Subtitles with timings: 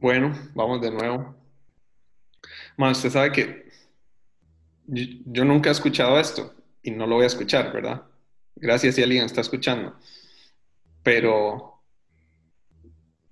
[0.00, 1.36] Bueno, vamos de nuevo.
[2.78, 3.70] Más, usted sabe que
[4.86, 8.02] yo, yo nunca he escuchado esto y no lo voy a escuchar, ¿verdad?
[8.56, 9.98] Gracias si alguien está escuchando.
[11.02, 11.82] Pero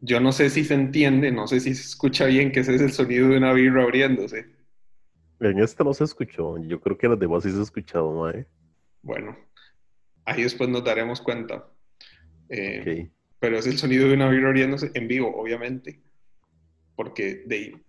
[0.01, 2.83] yo no sé si se entiende, no sé si se escucha bien que ese es
[2.83, 4.47] el sonido de una birra abriéndose.
[5.41, 6.59] En esta no se escuchó.
[6.59, 8.47] Yo creo que en las demás sí se ha escuchado, mae.
[9.01, 9.39] Bueno,
[10.27, 11.67] ahí después nos daremos cuenta.
[12.51, 13.13] Eh, Ok.
[13.41, 16.03] Pero es el sonido de una birra abriéndose en vivo, obviamente.
[16.99, 17.81] Porque de,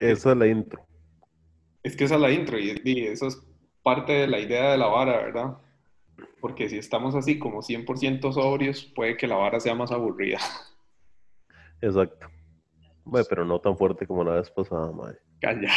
[0.00, 0.84] Esa es la intro.
[1.84, 3.40] es que esa es la intro y, y eso es
[3.84, 5.58] parte de la idea de la vara, ¿verdad?
[6.40, 10.40] Porque si estamos así como 100% sobrios, puede que la vara sea más aburrida.
[11.80, 12.26] Exacto.
[13.28, 15.14] Pero no tan fuerte como la vez pasada, mae.
[15.40, 15.76] Cállate.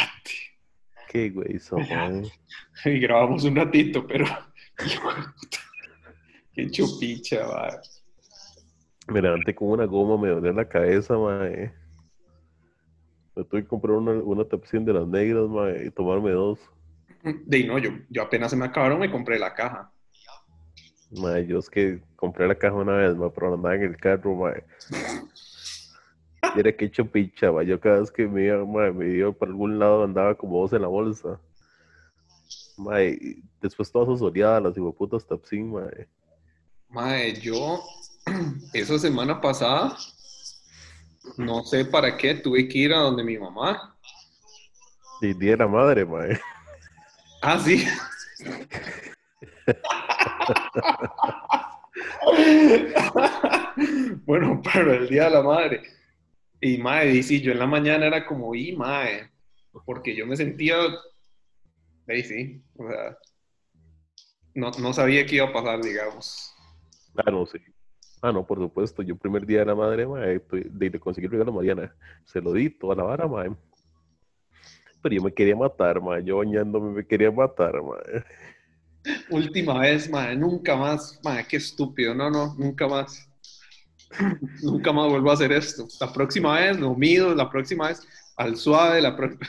[1.08, 1.76] Qué güey, eso.
[2.84, 4.24] Y grabamos un ratito, pero...
[6.52, 7.80] Qué chupicha, va.
[9.10, 11.72] Me levanté con una goma, me dolía la cabeza, mae.
[13.34, 16.60] Me tuve que comprar una, una tapción de las negras, mae, y tomarme dos.
[17.22, 19.92] De no, yo, yo apenas se me acabaron, me compré la caja.
[21.10, 24.34] Mae, yo es que compré la caja una vez, mae, pero andaba en el carro,
[24.36, 24.64] mae.
[26.54, 27.66] Y era que hecho picha, mae.
[27.66, 30.72] Yo cada vez que me iba, mae, me iba para algún lado andaba como dos
[30.72, 31.40] en la bolsa.
[32.78, 36.06] Mae, después todas osoleadas, las hijueputas tapsin, mae.
[36.88, 37.80] Mae, yo
[38.72, 39.96] esa semana pasada,
[41.36, 43.96] no sé para qué, tuve que ir a donde mi mamá.
[45.20, 46.40] Y día de la madre, mae.
[47.42, 47.86] Ah, sí.
[54.26, 55.82] bueno, pero el día de la madre.
[56.60, 59.30] Y mae, y sí, yo en la mañana era como, y mae,
[59.84, 60.76] porque yo me sentía,
[62.06, 63.16] ahí sí, o sea,
[64.54, 66.54] no, no sabía qué iba a pasar, digamos.
[67.26, 67.58] No, sí.
[68.22, 69.02] Ah, no, por supuesto.
[69.02, 71.94] Yo primer día de la madre, mae, de, de conseguir el regalo a Mariana.
[72.24, 73.50] Se lo di toda la vara, mae.
[75.02, 76.22] Pero yo me quería matar, mae.
[76.22, 78.24] Yo bañándome me quería matar, mae.
[79.30, 83.26] Última vez, mae, nunca más, mae, qué estúpido, no, no, nunca más.
[84.62, 85.86] nunca más vuelvo a hacer esto.
[85.98, 88.06] La próxima vez lo mido, la próxima vez
[88.36, 89.48] al suave, la próxima...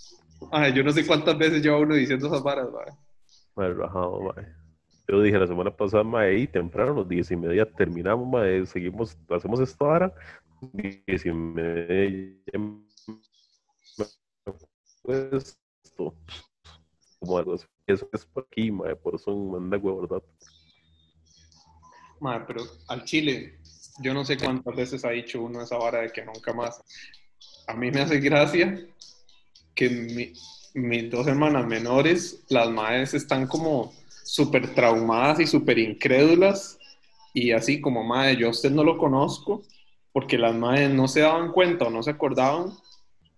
[0.52, 2.94] Ay, yo no sé cuántas veces lleva uno diciendo esas varas, mae.
[3.56, 4.59] Mae, rajado, mae.
[5.10, 8.64] Yo dije la semana pasada, mae, y temprano, los diez y media terminamos, mae.
[8.64, 10.14] Seguimos, hacemos esta vara.
[10.72, 12.38] Diez y media.
[15.04, 16.14] Esto.
[17.18, 17.66] Como algo así.
[17.86, 18.94] Eso es por aquí, mae.
[18.94, 20.22] Por eso manda huevo, ¿verdad?
[22.20, 23.58] Mae, pero al chile,
[24.00, 26.80] yo no sé cuántas veces ha dicho uno esa vara de que nunca más.
[27.66, 28.86] A mí me hace gracia
[29.74, 30.32] que mi-
[30.74, 33.92] mis dos hermanas menores, las madres están como
[34.30, 36.78] súper traumadas y súper incrédulas
[37.34, 39.62] y así como, madre, yo a usted no lo conozco
[40.12, 42.70] porque las madres no se daban cuenta o no se acordaban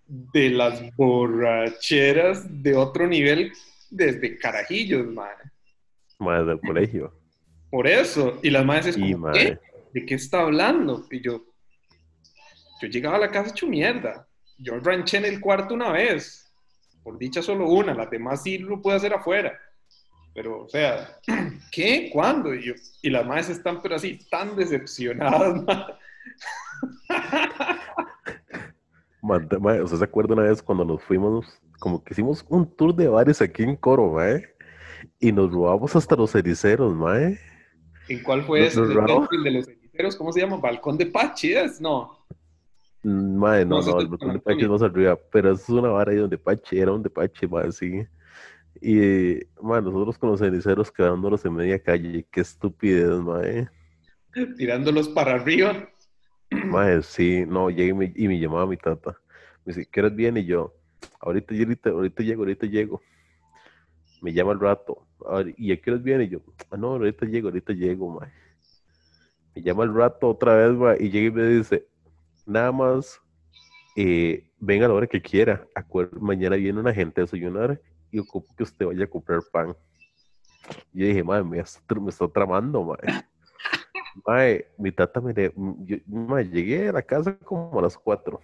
[0.07, 3.53] de las borracheras de otro nivel
[3.91, 5.51] desde carajillos, madre.
[6.19, 7.15] Mae, del colegio.
[7.71, 8.39] Por eso.
[8.43, 9.15] Y las madres es Y.
[9.33, 9.59] ¿qué?
[9.95, 11.07] ¿De qué está hablando?
[11.11, 11.43] Y yo,
[12.83, 14.27] yo llegaba a la casa hecho mierda.
[14.59, 16.53] Yo ranché en el cuarto una vez.
[17.03, 17.95] Por dicha solo una.
[17.95, 19.59] Las demás sí lo puedo hacer afuera.
[20.35, 21.19] Pero, o sea,
[21.73, 22.11] ¿qué?
[22.13, 22.55] ¿Cuándo?
[22.55, 25.85] Y, yo, y las madres están, pero así, tan decepcionadas, mae.
[29.23, 31.47] Manda- mae, ¿Usted se acuerda una vez cuando nos fuimos,
[31.79, 34.45] como que hicimos un tour de bares aquí en Coro, mae?
[35.21, 37.39] Y nos robamos hasta los ericeros, mae.
[38.09, 38.81] ¿En cuál fue ese?
[38.81, 38.89] ¿El
[39.45, 40.17] de los heliceros?
[40.17, 40.57] ¿Cómo se llama?
[40.57, 41.81] ¿Balcón de Pachidas?
[41.81, 42.19] No.
[43.05, 45.89] Mae, no, No, no, el botón de Pache es más arriba, pero eso es una
[45.89, 48.05] vara ahí donde Pache, era donde Pache, mae, sí.
[48.85, 53.69] Y, mae, nosotros con los ceniceros quedándonos en media calle, qué estupidez, mae.
[54.57, 55.89] Tirándolos para arriba.
[56.51, 59.17] Mae, sí, no, llegué y me, y me llamaba mi tata.
[59.65, 60.41] Me dice, ¿qué horas viene?
[60.41, 60.75] Y yo,
[61.21, 63.01] ahorita, ahorita, ahorita llego, ahorita llego.
[64.21, 65.07] Me llama al rato.
[65.21, 66.25] "Ahori- ¿Y a qué horas viene?
[66.25, 68.31] Y yo, "Ah, no, ahorita llego, ahorita llego, mae.
[69.55, 71.87] Me llama al rato otra vez, mae, y llega y me dice,
[72.47, 73.21] nada más,
[73.97, 75.67] eh, venga a la hora que quiera.
[75.77, 77.81] Acuer- mañana viene una gente a desayunar
[78.13, 79.75] y ocupo que usted vaya a comprar pan.
[80.93, 82.99] Y yo dije, mae, me está, me está tramando, mae.
[84.27, 85.53] Mae, mi tata me, le-
[85.87, 88.41] yo- mae, llegué a la casa como a las 4.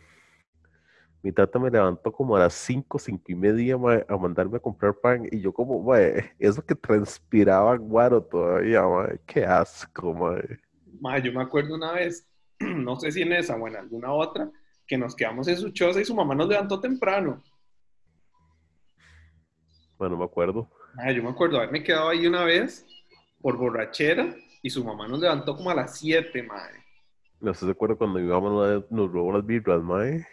[1.23, 4.61] Mi tata me levantó como a las 5, 5 y media mae, a mandarme a
[4.61, 10.59] comprar pan y yo como, mae, eso que transpiraba guaro todavía, mae, qué asco, mae.
[11.00, 12.26] Ma, yo me acuerdo una vez,
[12.61, 14.50] no sé si en esa o en alguna otra,
[14.87, 17.43] que nos quedamos en su choza y su mamá nos levantó temprano.
[19.99, 20.71] Bueno, no me acuerdo.
[20.95, 22.87] Ma, yo me acuerdo haberme quedado ahí una vez
[23.41, 26.85] por borrachera y su mamá nos levantó como a las 7, madre.
[27.41, 30.27] ¿No se acuerda cuando una vez, nos robó las birras, mae?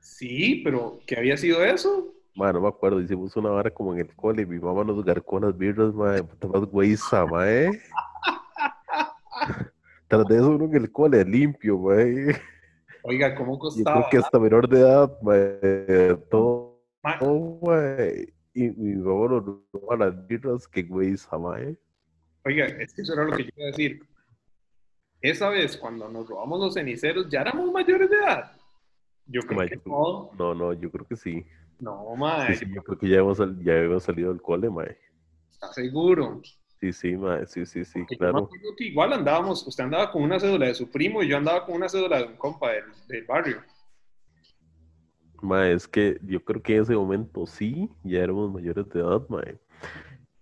[0.00, 2.12] Sí, pero ¿qué había sido eso?
[2.34, 5.04] Mae, no me acuerdo, hicimos una vara como en el cole y mi mamá nos
[5.04, 7.70] garcó las birras, mae, puta más güeyza, mae.
[10.08, 12.36] Tras de eso uno en el cole limpio, mae.
[13.02, 13.96] Oiga, ¿cómo Yo costaba?
[13.98, 16.80] creo que hasta menor de edad, mae, todo,
[17.62, 18.32] mae.
[18.54, 21.76] Y mi mamá nos robó las birras, que güeyza, mae.
[22.44, 24.06] Oiga, es que eso era lo que yo iba a decir.
[25.20, 28.52] Esa vez, cuando nos robamos los ceniceros, ¿ya éramos mayores de edad?
[29.26, 30.30] Yo creo Mae, que yo no.
[30.36, 31.44] No, no, yo creo que sí.
[31.78, 34.68] No, Sí, mae, sí, yo creo que ya hemos, sal- ya hemos salido del cole,
[34.68, 34.98] mae.
[35.50, 36.42] ¿está seguro?
[36.80, 38.38] Sí, sí, mae, sí, sí, sí, Porque yo claro.
[38.38, 41.64] acuerdo que igual andábamos, usted andaba con una cédula de su primo y yo andaba
[41.64, 43.62] con una cédula de un compa del, del barrio.
[45.42, 49.28] Mae, es que yo creo que en ese momento sí, ya éramos mayores de edad,
[49.28, 49.58] mae.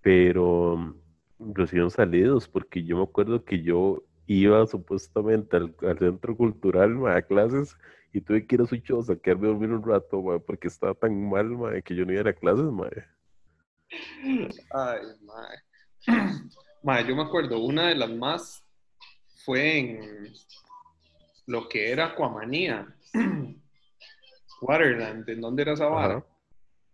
[0.03, 6.37] Pero mm, recién salidos, porque yo me acuerdo que yo iba supuestamente al, al centro
[6.37, 7.77] cultural, mae, a clases,
[8.13, 10.93] y tuve que ir a su choza, quedarme a dormir un rato, mae, porque estaba
[10.93, 13.05] tan mal, mae, que yo no iba a ir a clases, mae.
[14.71, 16.31] Ay, mae.
[16.83, 18.63] Mae, yo me acuerdo, una de las más
[19.45, 20.33] fue en
[21.47, 22.95] lo que era Cuamanía.
[24.61, 26.25] Waterland, ¿en dónde era esa vara?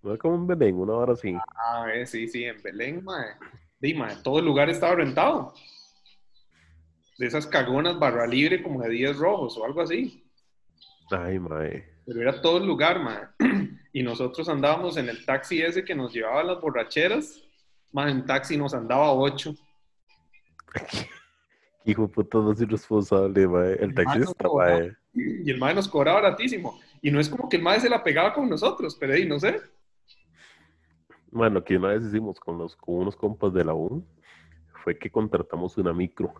[0.02, 1.34] No es como en Belén, una hora así.
[1.34, 3.34] Ah, eh, sí, sí, en Belén, mae.
[3.80, 5.52] Di, mae, todo el lugar estaba rentado.
[7.18, 10.24] De esas cagonas barra libre como de 10 rojos o algo así.
[11.10, 11.84] Ay, mae.
[12.06, 13.26] Pero era todo el lugar, mae.
[13.92, 17.42] Y nosotros andábamos en el taxi ese que nos llevaba a las borracheras.
[17.92, 19.54] Más en taxi nos andaba 8.
[21.86, 23.72] Hijo de puta, no soy responsable, mae.
[23.80, 24.92] El taxista, no, mae.
[25.14, 26.78] Y el mae nos cobraba baratísimo.
[27.06, 29.38] Y no es como que el mae se la pegaba con nosotros, pero ahí no
[29.38, 29.60] sé.
[31.30, 34.04] Bueno, que una vez hicimos con, los, con unos compas de la U
[34.82, 36.34] fue que contratamos una micro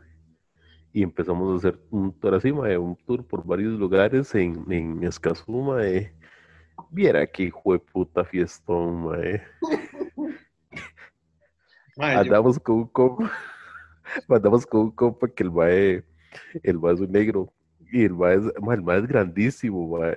[0.93, 5.05] y empezamos a hacer un tour así, mae, un tour por varios lugares en, en
[5.05, 6.13] Escazú, mae.
[6.91, 9.43] Viera qué hijo de puta fiestón, mae.
[11.97, 13.31] Mae, yo- Andamos con un compa,
[14.29, 16.05] andamos con un compa que el mae,
[16.65, 17.53] el mae es un negro
[17.93, 20.17] y el mae es, mae, el mae es grandísimo, mae.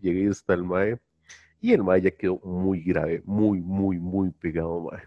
[0.00, 0.98] Llega y está el mae
[1.60, 5.02] y el mae ya quedó muy grave, muy, muy, muy pegado, mae.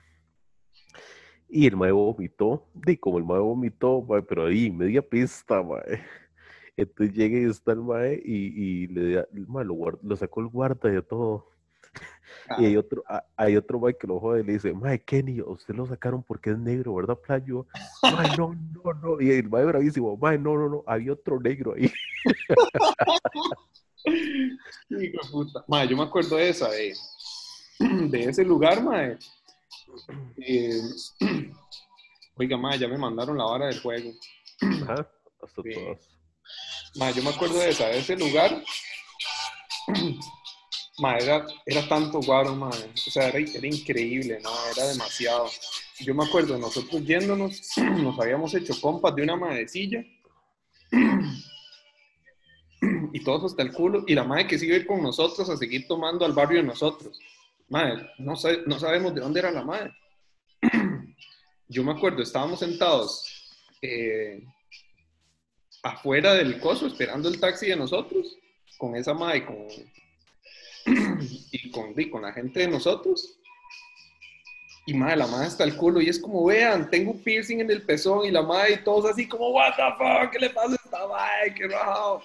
[1.47, 6.01] Y el mae vomitó, de como el mae vomitó, mae, pero ahí, media pista, mae.
[6.77, 10.15] Entonces llega y está el mae y, y le da, el mae lo, guard- lo
[10.15, 11.47] sacó el guarda y de todo.
[12.57, 13.03] Y hay otro,
[13.35, 16.51] hay otro mae que lo jode y le dice, mae, Kenny, usted lo sacaron porque
[16.51, 17.67] es negro, ¿verdad, playo?
[18.03, 19.21] Mae, no, no, no.
[19.21, 21.91] Y el mae bravísimo, mae, no, no, no, había otro negro ahí.
[25.31, 25.63] Puta.
[25.67, 26.93] Mae, yo me acuerdo de esa, de,
[27.79, 28.81] de ese lugar.
[30.37, 30.81] Eh,
[32.35, 34.11] oiga, mae, ya me mandaron la vara del juego.
[34.83, 35.09] Ajá,
[35.41, 35.61] hasta.
[36.95, 38.63] Mae, yo me acuerdo de esa, de ese lugar.
[40.99, 42.91] Mae, era, era tanto guaro, mae.
[42.93, 44.51] O sea, era, era increíble, ¿no?
[44.75, 45.49] Era demasiado.
[45.99, 50.03] Yo me acuerdo, nosotros yéndonos, nos habíamos hecho compas de una madecilla.
[53.23, 54.03] Todos hasta el culo.
[54.07, 57.19] Y la madre que sigue con nosotros a seguir tomando al barrio de nosotros.
[57.69, 59.93] Madre, no, sa- no sabemos de dónde era la madre.
[61.67, 63.25] Yo me acuerdo, estábamos sentados
[63.81, 64.43] eh,
[65.83, 68.37] afuera del coso esperando el taxi de nosotros,
[68.77, 69.67] con esa madre con,
[71.51, 73.37] y con, y con la gente de nosotros.
[74.85, 77.83] Y madre, la madre está el culo y es como, vean, tengo piercing en el
[77.83, 80.75] pezón y la madre y todos así como, what the fuck, ¿qué le pasa a
[80.75, 81.53] esta madre?
[81.55, 82.23] ¡Qué rajado!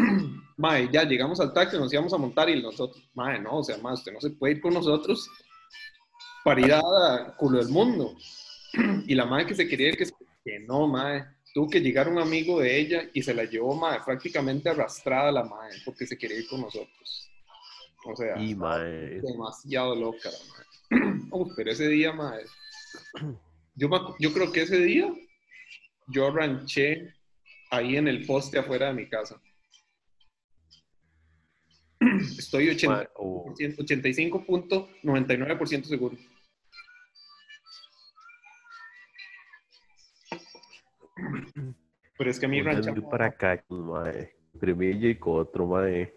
[0.56, 3.78] Madre, ya llegamos al taxi, nos íbamos a montar y nosotros, madre, no, o sea,
[3.78, 5.28] madre, usted no se puede ir con nosotros
[6.44, 8.14] para ir a culo del mundo.
[9.06, 10.04] Y la madre que se quería ir, que,
[10.44, 14.00] que no, madre, tuvo que llegar un amigo de ella y se la llevó, madre,
[14.04, 17.30] prácticamente arrastrada la madre, porque se quería ir con nosotros.
[18.04, 21.28] O sea, Y mae, demasiado loca la madre.
[21.32, 22.44] Uf, pero ese día, madre,
[23.74, 23.88] yo,
[24.18, 25.12] yo creo que ese día
[26.06, 27.14] yo ranché
[27.70, 29.40] ahí en el poste afuera de mi casa.
[32.38, 36.16] Estoy 80 mae, oh, 85.99% seguro.
[42.16, 44.32] Pero es que a mí tendrí para acá, mae.
[44.58, 46.14] Primilla y con otro, mae.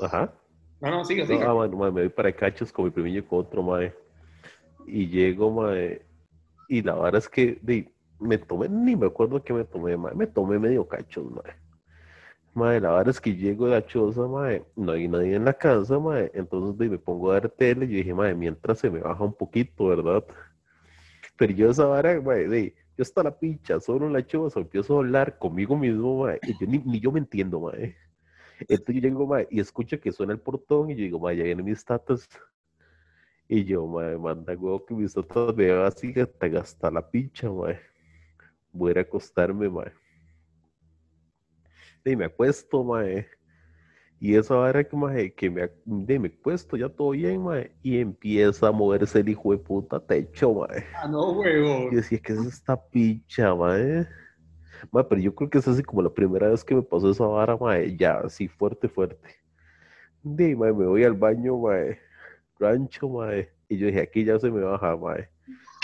[0.00, 0.32] Ajá.
[0.80, 1.50] No, no, siga, No, siga.
[1.50, 3.94] ah, bueno, mae, me voy para cachos con mi primillo y con otro, mae.
[4.86, 6.04] Y llego, mae.
[6.68, 10.14] Y la verdad es que de, me tomé, ni me acuerdo qué me tomé, mae.
[10.14, 11.54] Me tomé medio cachos, mae.
[12.54, 14.64] Mae, la verdad es que llego de la choza, mae.
[14.76, 16.30] No hay nadie en la casa, mae.
[16.34, 19.86] Entonces me pongo a ver tele yo dije, mae, mientras se me baja un poquito,
[19.88, 20.24] ¿verdad?
[21.36, 24.96] Pero yo esa vara, mae, de, yo hasta la pincha, solo en la choza, empiezo
[24.96, 27.96] a hablar conmigo mismo, mae, y yo ni, ni yo me entiendo, mae.
[28.60, 31.44] Entonces yo llego, mae, y escucho que suena el portón, y yo digo, mae, ya
[31.44, 32.28] vienen mis tatas.
[33.48, 37.80] Y yo, mae, manda huevo que mis tatas me así hasta, hasta la pincha, mae.
[38.72, 39.92] Voy a a acostarme, mae.
[42.04, 43.26] Y me acuesto, mae.
[44.20, 47.74] Y esa era que, mae, que me, de, me acuesto, ya todo bien, mae.
[47.82, 50.84] Y empieza a moverse el hijo de puta techo, mae.
[51.02, 51.88] Ah, no, huevo.
[51.90, 54.06] Y decía, ¿qué es esta pincha, mae?
[54.92, 57.26] Mae, pero yo creo que es así como la primera vez que me pasó esa
[57.26, 57.96] vara, mae.
[57.96, 59.28] Ya, así fuerte, fuerte.
[60.22, 61.98] De, mae, me voy al baño, mae.
[62.58, 63.50] Rancho, mae.
[63.68, 65.28] Y yo dije, aquí ya se me baja, mae.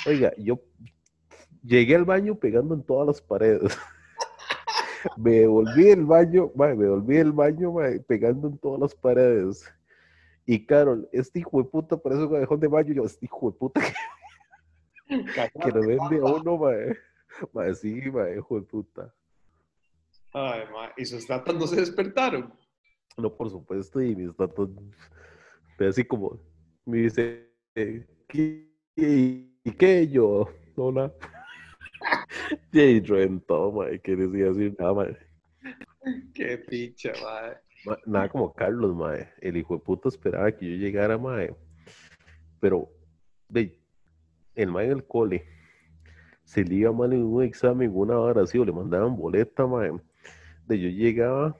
[0.06, 0.60] Oiga, yo
[1.62, 3.76] llegué al baño pegando en todas las paredes.
[5.16, 7.74] me volví del baño, me volví del baño,
[8.06, 9.64] pegando en todas las paredes.
[10.46, 12.92] Y Carol, este hijo de puta parece un callejón de baño.
[12.94, 13.92] Yo, este hijo de puta que,
[15.62, 16.96] que lo vende a uno, mae.
[17.52, 19.14] Mae, sí, mae, hijo de puta.
[20.32, 22.52] Ay, ma, ¿y sus tatas no se despertaron?
[23.16, 24.68] No, por supuesto, y mis tatas,
[25.78, 26.40] así como,
[26.84, 27.50] me dice,
[28.28, 28.70] ¿qué?
[28.96, 30.08] ¿Y qué?
[30.08, 31.12] Yo, hola.
[32.72, 35.16] Y reventó, mae, que decía decir nada, mae.
[36.34, 37.52] Qué picha, ma.
[37.84, 39.28] Ma- Nada como Carlos, mae.
[39.40, 41.54] El hijo de puta esperaba que yo llegara, mae.
[42.60, 42.88] Pero,
[43.48, 43.78] ve,
[44.54, 45.44] el mae en el cole
[46.44, 49.92] se le iba mal en un examen, una hora así, o le mandaban boleta, mae.
[50.66, 51.56] De yo llegaba,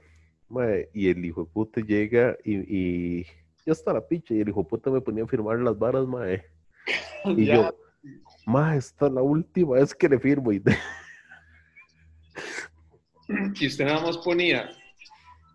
[0.49, 3.23] mae, y el hijo de puta llega y, y
[3.65, 6.05] ya está la picha, y el hijo de puta me ponía a firmar las varas,
[6.07, 6.43] mae.
[7.37, 7.75] Y Ya, yo,
[8.45, 10.51] mae, esta es la última vez que le firmo.
[10.51, 10.61] Y
[13.59, 14.69] Y usted nada más ponía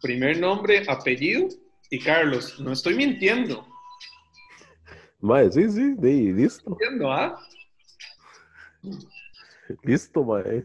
[0.01, 1.49] primer nombre, apellido
[1.91, 2.59] y Carlos.
[2.61, 3.67] No estoy mintiendo.
[5.21, 7.41] mae, sí, sí, de, listo, ¿Mintiendo, ah?
[9.83, 10.65] listo, mae.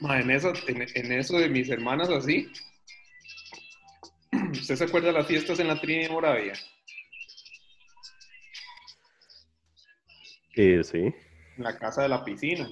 [0.00, 2.50] Ma, en, eso, en, en eso de mis hermanas así.
[4.52, 6.54] ¿Usted se acuerda de las fiestas en la Trinidad Moravia?
[10.56, 10.98] Eh, sí.
[10.98, 12.68] En la casa de la piscina.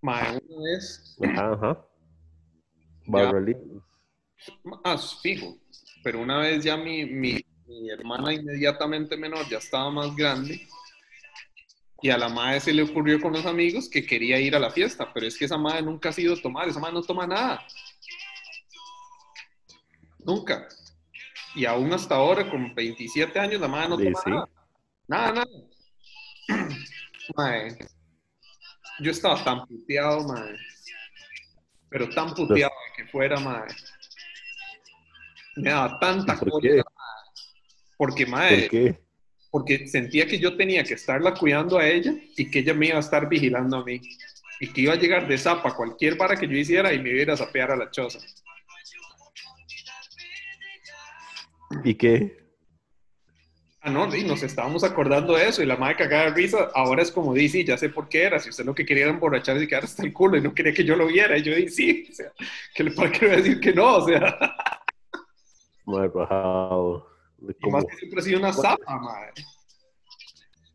[0.00, 1.16] Ma, una vez.
[1.22, 1.86] Ajá, ajá.
[3.06, 3.44] Barra.
[4.84, 5.56] Ah, fijo.
[6.02, 10.66] Pero una vez ya mi, mi, mi hermana inmediatamente menor ya estaba más grande.
[12.04, 14.70] Y a la madre se le ocurrió con los amigos que quería ir a la
[14.70, 15.12] fiesta.
[15.14, 16.68] Pero es que esa madre nunca ha sido tomar.
[16.68, 17.64] Esa madre no toma nada.
[20.24, 20.66] Nunca.
[21.54, 24.30] Y aún hasta ahora, con 27 años, la madre no Sí, toma sí.
[24.30, 24.48] nada.
[25.12, 25.46] Nada, nada.
[27.36, 27.76] Mae,
[29.00, 30.56] yo estaba tan puteado, mae.
[31.90, 33.68] Pero tan puteado de que fuera, mae.
[35.56, 36.82] Me daba tanta ¿Por cólera, qué?
[36.96, 37.44] mae.
[37.98, 39.00] Porque, mae, ¿Por qué?
[39.50, 42.96] porque sentía que yo tenía que estarla cuidando a ella y que ella me iba
[42.96, 44.00] a estar vigilando a mí.
[44.60, 47.18] Y que iba a llegar de zapa cualquier vara que yo hiciera y me iba
[47.18, 48.18] a ir a zapear a la choza.
[51.84, 52.41] ¿Y qué?
[53.84, 57.02] Ah, no, y nos estábamos acordando de eso y la madre cagada de risa, ahora
[57.02, 59.64] es como dice, ya sé por qué era, si usted lo que quería era emborracharse
[59.64, 61.68] y quedar hasta el culo y no quería que yo lo viera, y yo dije,
[61.68, 62.32] sí, o sea,
[62.76, 63.96] ¿qué le para qué le voy a decir que no?
[63.96, 64.38] O sea,
[65.84, 67.08] Mae, rajado.
[67.40, 69.32] Y como- más que siempre ha sido una zapa, madre.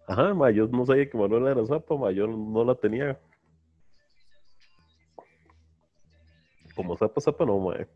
[0.10, 3.18] Ajá, mae, yo no sabía que Manuela era zapa, mae, yo no la tenía.
[6.76, 7.88] Como zapa, zapa no, mae.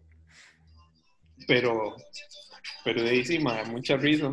[1.47, 1.95] Pero,
[2.85, 4.31] pero de ahí sí, madre, mucha risa.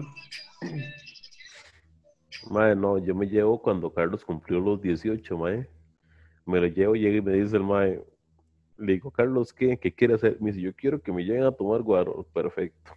[2.50, 5.68] Mae, no, yo me llevo cuando Carlos cumplió los 18, mae.
[6.46, 8.02] Me lo llevo, llega y me dice el mae,
[8.78, 9.76] le digo, Carlos, ¿qué?
[9.76, 10.40] ¿Qué quiere hacer?
[10.40, 12.26] Me dice, yo quiero que me lleguen a tomar guaro.
[12.32, 12.92] Perfecto.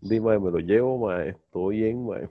[0.00, 2.28] Di, mae, me lo llevo, mae, todo bien, mae.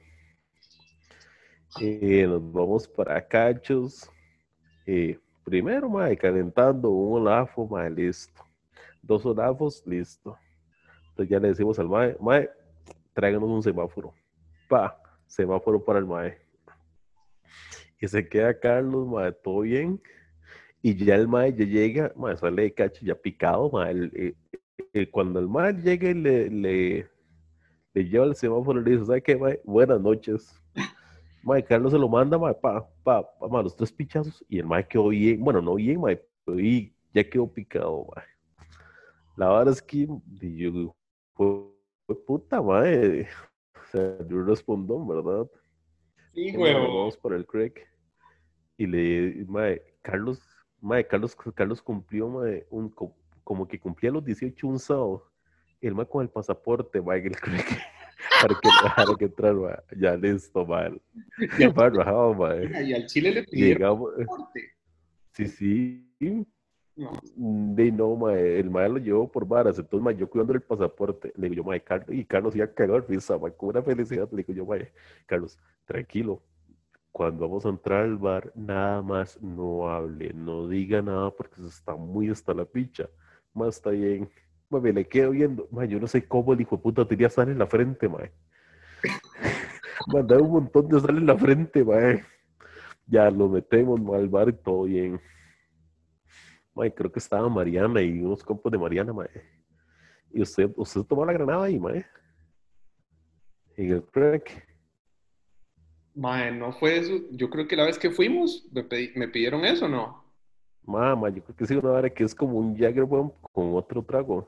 [1.80, 4.10] Eh, nos vamos para Cachos.
[4.86, 8.44] Eh, primero, mae, calentando un olafo, mae, listo.
[9.02, 10.38] Dos olafos, listo.
[11.10, 12.50] Entonces ya le decimos al mae, mae,
[13.18, 14.14] tráiganos un semáforo.
[14.70, 16.38] Pa, semáforo para el mae.
[18.00, 20.00] Y se queda Carlos, mae, todo bien.
[20.84, 24.12] Y ya el mae ya llega, mae, sale de cacho ya picado, mae.
[24.14, 24.36] eh,
[24.94, 27.10] eh, cuando el mae llega y le, le,
[27.96, 29.60] le lleva el semáforo, le dice, ¿sabe qué, mae?
[29.64, 30.62] Buenas noches.
[31.42, 34.46] Mae, Carlos se lo manda, mae, pa, pa, pa, mae, los tres pichazos.
[34.48, 36.60] Y el mae quedó bien, bueno, no bien, mae, pero
[37.16, 38.26] ya quedó picado, mae.
[39.36, 40.96] La verdad es que yo,
[42.16, 43.28] puta, mae.
[43.76, 45.48] O sea, yo respondón, ¿verdad?
[46.34, 46.98] Sí, Y, mae, nos huevo.
[47.00, 47.88] vamos para el creek.
[48.78, 50.42] Y le, mae, Carlos,
[50.82, 55.32] mae, Carlos, Carlos cumplió, mae, un, co- como que cumplía los 18 un sábado.
[55.80, 57.66] El mae con el pasaporte, en el creek.
[58.42, 59.78] para que dejara que entrar, mae.
[59.98, 61.00] Ya listo, mae.
[61.58, 62.84] Y al rajado, mae.
[62.86, 64.62] Y al Chile le pidieron Llegamos, transporte.
[65.32, 66.48] sí, sí.
[66.98, 67.12] No,
[67.76, 71.32] De no, mae, el mae lo llevó por varas, entonces mae, yo cuidando el pasaporte,
[71.36, 74.28] le digo yo, mae, Carlos, y Carlos iba a cagar risa, mae, con una felicidad,
[74.32, 74.92] le digo yo, mae,
[75.28, 76.42] Carlos, tranquilo,
[77.12, 81.68] cuando vamos a entrar al bar, nada más no hable, no diga nada porque se
[81.68, 83.08] está muy hasta la picha,
[83.54, 84.28] mae, está bien,
[84.70, 87.30] mae, me le quedo viendo, mae, yo no sé cómo el hijo de puta tenía
[87.30, 88.32] sal en la frente, mae,
[90.08, 92.24] mandaba un montón de sal en la frente, mae,
[93.06, 95.22] ya lo metemos mae, al bar y todo bien.
[96.78, 99.30] Mae, creo que estaba Mariana y unos compas de Mariana, mae.
[100.32, 102.06] Y usted, usted tomó la granada ahí, mae.
[103.76, 104.64] En el crack.
[106.14, 107.14] mae, no fue eso.
[107.32, 110.24] Yo creo que la vez que fuimos me, pedí- me pidieron eso, ¿no?
[110.84, 114.04] Mamá, yo creo que sí, una hora que es como un Jagger Bomb con otro
[114.04, 114.48] trago.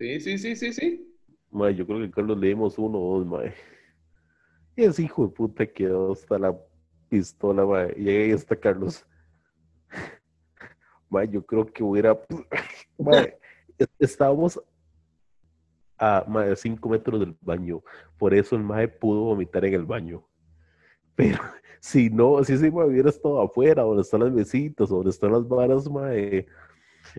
[0.00, 1.16] Sí, sí, sí, sí, sí.
[1.52, 3.54] Mae, yo creo que Carlos le dimos uno o dos, mae.
[4.76, 6.56] Y ese hijo de puta quedó hasta la
[7.08, 7.94] pistola, mae.
[7.96, 9.04] Y ahí está Carlos.
[11.10, 12.18] Mae, yo creo que hubiera.
[13.98, 14.60] Estábamos
[15.98, 17.82] a mae, cinco metros del baño.
[18.16, 20.24] Por eso el mae pudo vomitar en el baño.
[21.14, 21.38] Pero
[21.80, 25.46] si no, si ese mae hubiera estado afuera, donde están las mesitas, donde están las
[25.46, 26.46] varas, mae,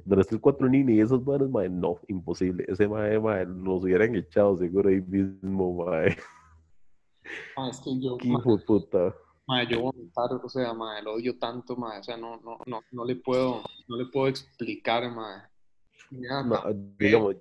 [0.05, 2.65] donde está el cuatro nini y esas varas, mae, no, imposible.
[2.67, 6.17] Ese mae, mae, los hubieran echado seguro ahí mismo, mae.
[7.57, 9.13] Ah, es que yo, Qué hijo puta.
[9.49, 12.81] Mae, yo vomitar, o sea, mae, lo odio tanto, mae, o sea, no, no, no,
[12.91, 15.41] no le puedo, no le puedo explicar, mae.
[16.11, 17.35] Ya, No, mae, digamos,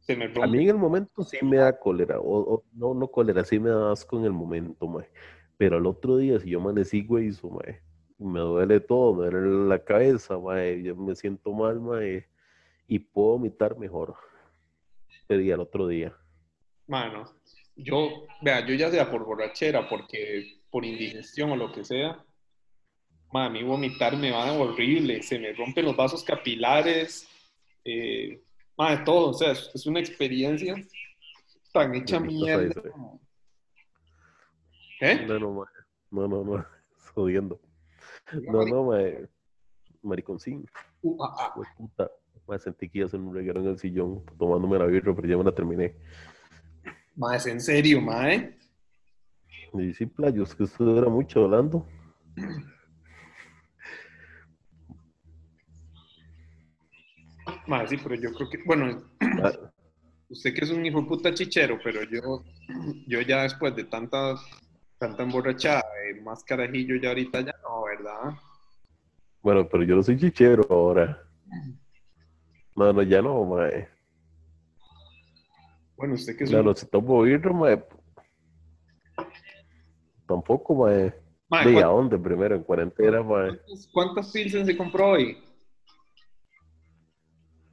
[0.00, 3.08] se me a mí en el momento sí me da cólera, o, o- no, no
[3.08, 5.08] cólera, sí me da asco en el momento, mae.
[5.56, 7.80] Pero al otro día, si yo amanecí güeyzo, mae,
[8.18, 12.28] me duele todo, me duele la cabeza, mae, yo me siento mal, mae,
[12.86, 14.14] y puedo vomitar mejor.
[15.26, 16.14] Pero y al otro día.
[16.86, 17.24] Mano,
[17.82, 22.24] yo, vea, yo ya sea por borrachera, porque por indigestión o lo que sea,
[23.32, 27.28] ma, a mí vomitar me va horrible, se me rompen los vasos capilares,
[27.84, 28.40] eh,
[28.76, 30.74] ma, de todo, o sea, es, es una experiencia
[31.72, 32.82] tan hecha mierda.
[32.90, 33.20] como-
[35.00, 35.24] ¿Eh?
[35.26, 35.66] No, no, mae,
[36.10, 36.66] no, no, no,
[37.14, 37.60] jodiendo.
[38.32, 39.26] No, no, mae,
[40.02, 40.66] mariconcín,
[41.02, 41.54] Uh, ah, ah.
[41.78, 42.10] Puta.
[42.46, 45.26] Mae, sentí que iba a hacer un reguero en el sillón tomándome la birra, pero
[45.26, 45.94] ya me la terminé.
[47.16, 48.56] Ma, es en serio, ma, ¿eh?
[49.74, 51.86] Y sí, playos, que esto era mucho hablando.
[57.66, 59.02] Ma, sí, pero yo creo que, bueno,
[59.42, 59.52] Ah,
[60.28, 62.44] usted que es un hijo puta chichero, pero yo,
[63.06, 64.34] yo ya después de tanta,
[64.98, 68.38] tanta emborrachada, eh, más carajillo ya ahorita ya no, ¿verdad?
[69.42, 71.22] Bueno, pero yo no soy chichero ahora.
[72.76, 73.88] No, no, ya no, mae.
[76.00, 76.76] Bueno, usted que es Claro, un...
[76.76, 77.84] si tomo birra, mae.
[80.26, 81.12] Tampoco, mae.
[81.50, 82.56] Ma, ¿De a ¿cuántas, dónde primero?
[82.56, 83.60] En cuarentena, mae.
[83.92, 85.36] cuántas pilsen se compró hoy?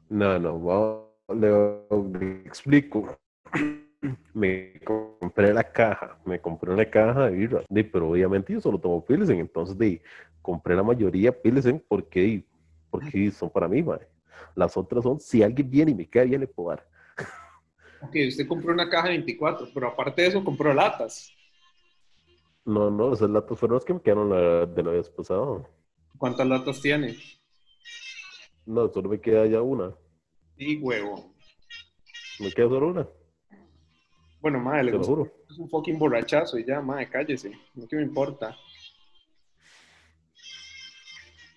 [0.09, 3.17] No, no, le, le explico.
[4.33, 8.77] Me compré la caja, me compré una caja de birra, de, pero obviamente yo solo
[8.77, 10.01] tomo Pilsen, entonces de,
[10.41, 12.45] compré la mayoría Pilsen porque,
[12.89, 14.05] porque son para mí, mae.
[14.53, 16.85] Las otras son, si alguien viene y me cae bien, le puedo dar.
[18.01, 21.31] Ok, usted compró una caja de 24, pero aparte de eso compró latas.
[22.65, 25.67] No, no, esas latas fueron las que me quedaron la, de la vez pasada.
[26.17, 27.15] ¿Cuántas latas tiene?
[28.65, 29.95] No, solo me queda ya una.
[30.57, 31.33] Sí, huevo.
[32.39, 33.07] Me queda solo una,
[34.39, 35.33] Bueno, madre, le te lo gusta juro.
[35.49, 37.51] es un fucking borrachazo y ya, madre, cállese.
[37.75, 38.55] No que me importa.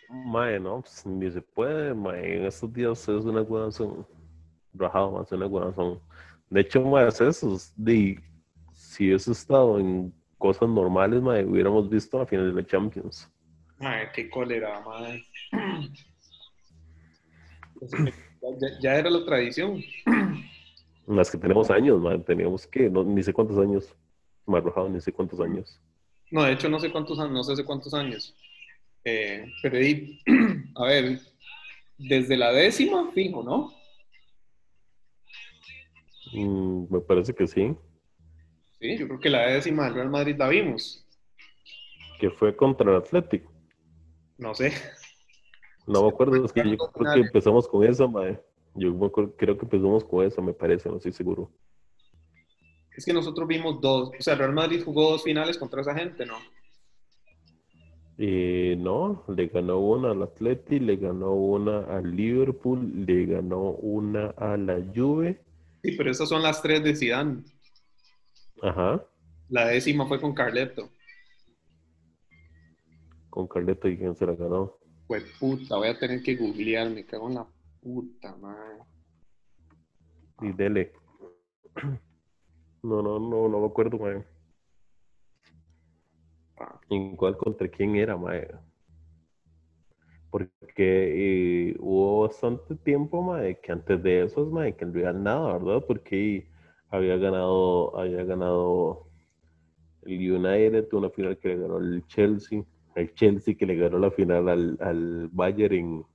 [0.08, 2.36] Mae, no, pues, ni se puede, mae.
[2.38, 4.06] En estos días es una guanazón.
[4.74, 6.00] Rajado, más una guanazón.
[6.50, 7.54] De hecho, mae, es eso.
[7.54, 8.20] es de,
[8.72, 13.30] si hubiese estado en cosas normales, mae, hubiéramos visto a finales de la Champions.
[13.78, 15.24] Madre, qué cólera, madre.
[18.42, 19.82] Ya, ya era la tradición.
[21.06, 23.94] Las que tenemos años, mae, teníamos que, no, ni sé cuántos años.
[24.46, 25.80] Más rajado, ni sé cuántos años.
[26.30, 28.34] No, de hecho, no sé cuántos años, no sé hace cuántos años.
[29.04, 29.76] Eh, pero
[30.76, 31.20] a ver,
[31.98, 33.72] desde la décima, fijo, ¿no?
[36.32, 37.74] Mm, me parece que sí.
[38.78, 41.04] Sí, yo creo que la décima del Real Madrid la vimos.
[42.18, 43.52] Que fue contra el Atlético.
[44.38, 44.72] No sé.
[45.86, 48.40] No me acuerdo, es que yo creo que empezamos con esa, mae.
[48.74, 51.50] Yo me acuerdo- creo que empezamos con esa, me parece, no estoy seguro.
[52.96, 55.94] Es que nosotros vimos dos, o sea, el Real Madrid jugó dos finales contra esa
[55.94, 56.34] gente, ¿no?
[58.18, 64.26] Eh, no, le ganó una al Atleti, le ganó una al Liverpool, le ganó una
[64.36, 65.40] a la Juve.
[65.82, 67.42] Sí, pero esas son las tres de Zidane.
[68.62, 69.04] Ajá.
[69.48, 70.90] La décima fue con Carleto.
[73.30, 74.76] Con Carleto y quién se la ganó.
[75.06, 77.46] Pues puta, voy a tener que googlear, me cago en la
[77.80, 78.84] puta, madre.
[80.42, 80.92] Y dele.
[82.82, 84.24] No, no, no, no me acuerdo, mae.
[86.58, 88.48] Ah, ¿En cuál contra quién era, mae?
[90.70, 95.58] Porque eh, hubo bastante tiempo, mae, que antes de esos, mae, que en realidad nada,
[95.58, 95.84] ¿verdad?
[95.84, 96.46] Porque
[96.90, 99.08] había ganado, había ganado
[100.02, 102.62] el United, una final que le ganó el Chelsea,
[102.94, 106.06] el Chelsea que le ganó la final al, al Bayern en,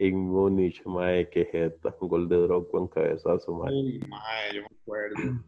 [0.00, 4.00] en Múnich, mae, que jeta, un gol de Drogba en cabezazo, mae.
[4.08, 5.44] Madre, yo me acuerdo.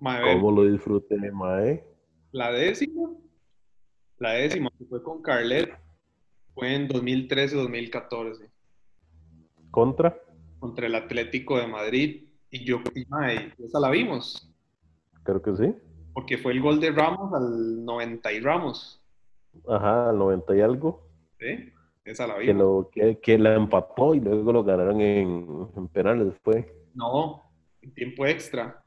[0.00, 1.82] Ve, ¿Cómo lo disfruté, mae?
[2.32, 3.10] la décima,
[4.18, 5.87] la décima que fue con Carlet
[6.58, 8.50] fue en 2013-2014
[9.70, 10.18] ¿Contra?
[10.58, 13.02] contra el Atlético de Madrid y yo, y,
[13.64, 14.50] esa la vimos
[15.22, 15.74] Creo que sí.
[16.14, 19.00] porque fue el gol de Ramos al 90 y Ramos,
[19.68, 21.06] Ajá, al 90 y algo.
[21.38, 21.72] ¿sí?
[22.04, 22.56] Esa la Que, vimos.
[22.56, 27.42] lo, que, que la empató y luego lo ganaron en, en penales fue No,
[27.82, 28.82] en tiempo extra.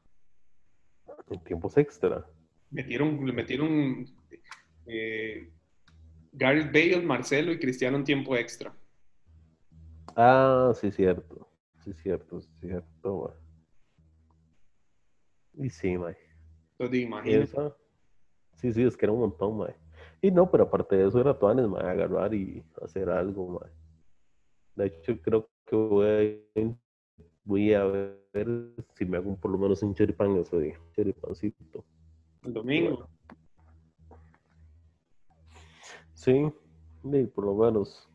[1.30, 2.26] en tiempos extra.
[2.70, 4.04] Metieron, metieron
[4.86, 5.51] eh,
[6.32, 8.74] Gareth Bale, Marcelo y Cristiano en tiempo extra.
[10.16, 11.48] Ah, sí, cierto.
[11.84, 13.34] Sí, cierto, sí, cierto,
[15.54, 15.66] mae.
[15.66, 16.16] Y sí, mae.
[16.78, 17.72] Entonces.
[18.56, 19.74] Sí, sí, es que era un montón, mae.
[20.20, 23.70] Y no, pero aparte de eso era Tuanes, mae, agarrar y hacer algo, mae.
[24.76, 26.76] De hecho, creo que voy a,
[27.44, 28.48] voy a ver
[28.94, 30.80] si me hago por lo menos un choripán ese día.
[30.92, 31.84] Choripancito.
[32.44, 33.08] El domingo.
[36.22, 36.52] Sí,
[37.10, 38.08] sí, por lo menos.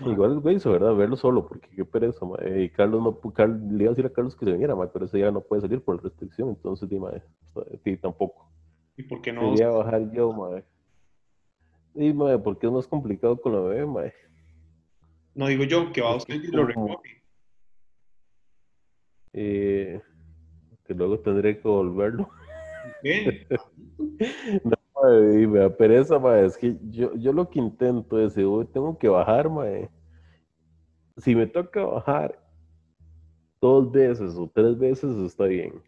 [0.00, 0.94] Igual lo hizo, ¿verdad?
[0.94, 2.62] Verlo solo, porque qué pereza, mae.
[2.62, 4.88] Y Carlos no, pu- Car- le iba a decir a Carlos que se viniera, mae,
[4.88, 7.22] pero ese día no puede salir por restricción, entonces, di, mae,
[7.84, 8.50] sí, tampoco.
[8.96, 9.40] ¿Y por qué no?
[9.42, 10.64] Quería bajar yo, mae.
[11.94, 14.14] Y, mae, porque es más complicado con la bebé, mae.
[15.34, 17.22] No digo yo, que va usted y lo recoge.
[19.34, 20.00] Eh,
[20.86, 22.30] que luego tendré que volverlo.
[23.02, 23.46] ¿Qué?
[25.04, 26.46] Da pereza, mae.
[26.46, 29.90] Es que yo, yo lo que intento es, hoy tengo que bajar, mae.
[31.16, 32.38] Si me toca bajar
[33.60, 35.82] dos veces o tres veces, está bien.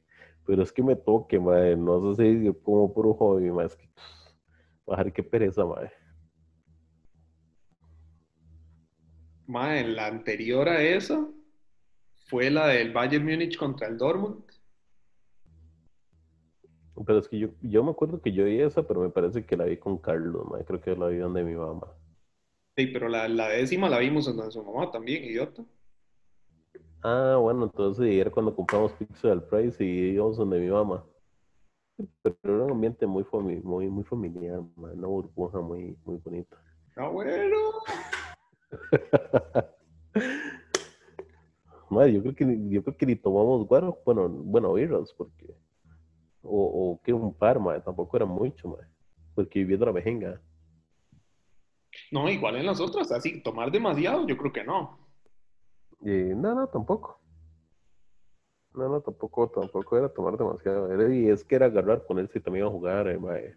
[0.47, 1.77] Pero es que me toque, mae.
[1.77, 3.67] No sé si yo como por un hobby, mae.
[3.67, 3.89] Es que
[4.87, 5.91] bajar, qué pereza, mae.
[9.47, 11.25] Mae, la anterior a esa
[12.29, 14.56] fue la del Bayern Múnich contra el Dortmund.
[17.05, 19.57] Pero es que yo, yo me acuerdo que yo vi esa, pero me parece que
[19.57, 20.47] la vi con Carlos.
[20.67, 21.89] Creo que la vi donde mi mamá.
[22.77, 25.65] Sí, pero la, la décima la vimos en donde su mamá también, idiota.
[27.03, 31.05] Ah, bueno, entonces era cuando compramos pizza del Price y íbamos donde mi mamá.
[32.23, 36.57] Pero era un ambiente muy, fami- muy, muy familiar, mae, una burbuja muy, muy bonita.
[36.97, 37.57] Ah, bueno.
[41.89, 45.55] Mae, yo creo que ni- yo creo que ni tomamos guaro, bueno, bueno, birras, porque
[46.49, 48.87] o, o que un par, tampoco era mucho, mae,
[49.35, 50.41] porque viviendo la vejenga.
[52.13, 54.99] No, igual en las otras, así, tomar demasiado, yo creo que no.
[56.01, 57.21] Y no, no, tampoco.
[58.75, 60.93] No, no, tampoco, tampoco era tomar demasiado.
[60.93, 63.57] Era- y es que era agarrar, ponerse también a jugar, eh, mae.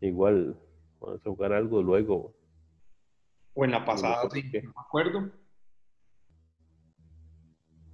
[0.00, 0.60] Igual,
[0.98, 2.34] ponerse a jugar algo luego.
[3.54, 4.62] O en la pasada, No sí, qué.
[4.62, 5.30] no me acuerdo.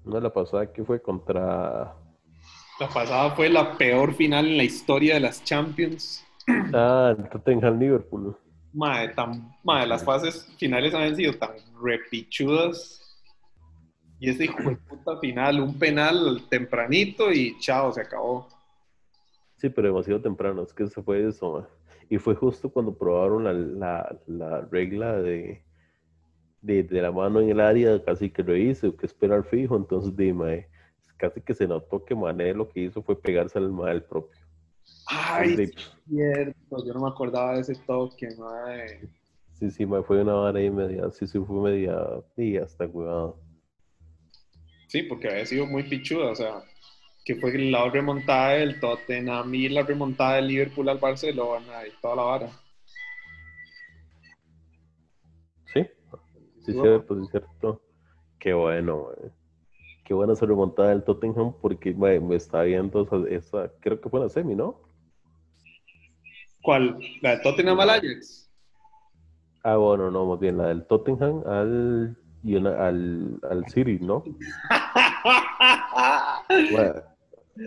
[0.05, 1.95] No, la pasada que fue contra.
[2.81, 6.25] La pasada fue la peor final en la historia de las Champions.
[6.73, 8.35] Ah, el Tottenham Liverpool.
[8.73, 11.51] Mae, tan, mae, las fases finales han sido tan
[11.83, 12.97] repichudas.
[14.19, 18.49] Y ese hijo de puta final, un penal tempranito y chao, se acabó.
[19.59, 21.65] Sí, pero demasiado temprano, es que se fue eso, mae.
[22.09, 25.63] Y fue justo cuando probaron la, la, la regla de,
[26.63, 29.77] de, de la mano en el área, casi que lo hizo, que esperar fijo.
[29.77, 30.67] Entonces, di, mae,
[31.21, 34.41] casi que se notó que Mané lo que hizo fue pegarse al mae el propio.
[35.07, 35.75] Ay, De-
[36.09, 39.01] cierto, yo no me acordaba de ese toque, mae.
[39.55, 41.95] Sí, sí, me fue una hora y media, sí, sí, fue media,
[42.37, 43.39] y hasta cuidado.
[44.89, 46.65] Sí, porque había sido muy pichuda, o sea,
[47.25, 52.17] que fue la remontada del Tottenham y la remontada del Liverpool al Barcelona y toda
[52.17, 52.51] la vara.
[55.73, 55.87] Sí,
[56.65, 57.83] sí, cierto, sí, cierto.
[58.39, 59.31] Qué bueno, mae.
[60.11, 64.19] Qué buena esa remontada del Tottenham, porque me está viendo esa, esa- creo que fue
[64.19, 64.81] la semi, ¿no?
[66.63, 66.99] ¿Cuál?
[67.23, 68.51] ¿La de Tottenham al Ajax?
[69.63, 74.25] Ah, bueno, no, más bien la del Tottenham al, y una- al, al City, ¿no?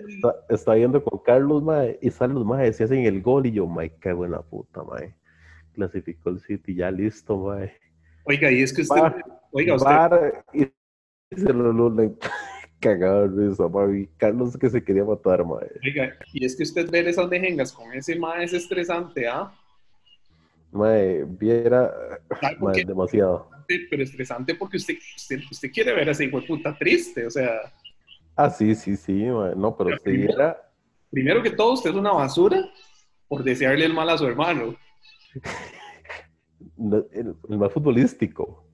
[0.10, 3.54] Está, está viendo con Carlos, mae, y salen los maes, se hacen el gol y
[3.54, 5.16] yo, mae, qué buena puta, mae.
[5.76, 7.72] Clasificó el City, ya listo, mae.
[8.26, 10.68] Oiga, y es que usted, Bar- oiga, usted, Bar- y
[11.36, 12.16] se lo, lo-
[12.80, 13.30] cagado
[13.70, 14.00] mae.
[14.02, 17.94] y Carlos que se quería matar, oiga, y es que usted ver esas mejengas con
[17.94, 19.54] ese mae es estresante, ¿ah?
[20.72, 21.94] Mae, viera,
[22.86, 23.50] demasiado.
[23.68, 27.32] Pero estresante porque usted, usted, usted quiere ver a ese hijo de puta triste, o
[27.32, 27.72] sea,
[28.36, 29.56] Ah, sí, sí, sí, mae.
[29.56, 30.60] no, pero si viera,
[31.12, 32.60] primero que todo, usted es una basura
[33.28, 34.76] por desearle el mal a su hermano.
[36.78, 38.68] no, el, el más futbolístico.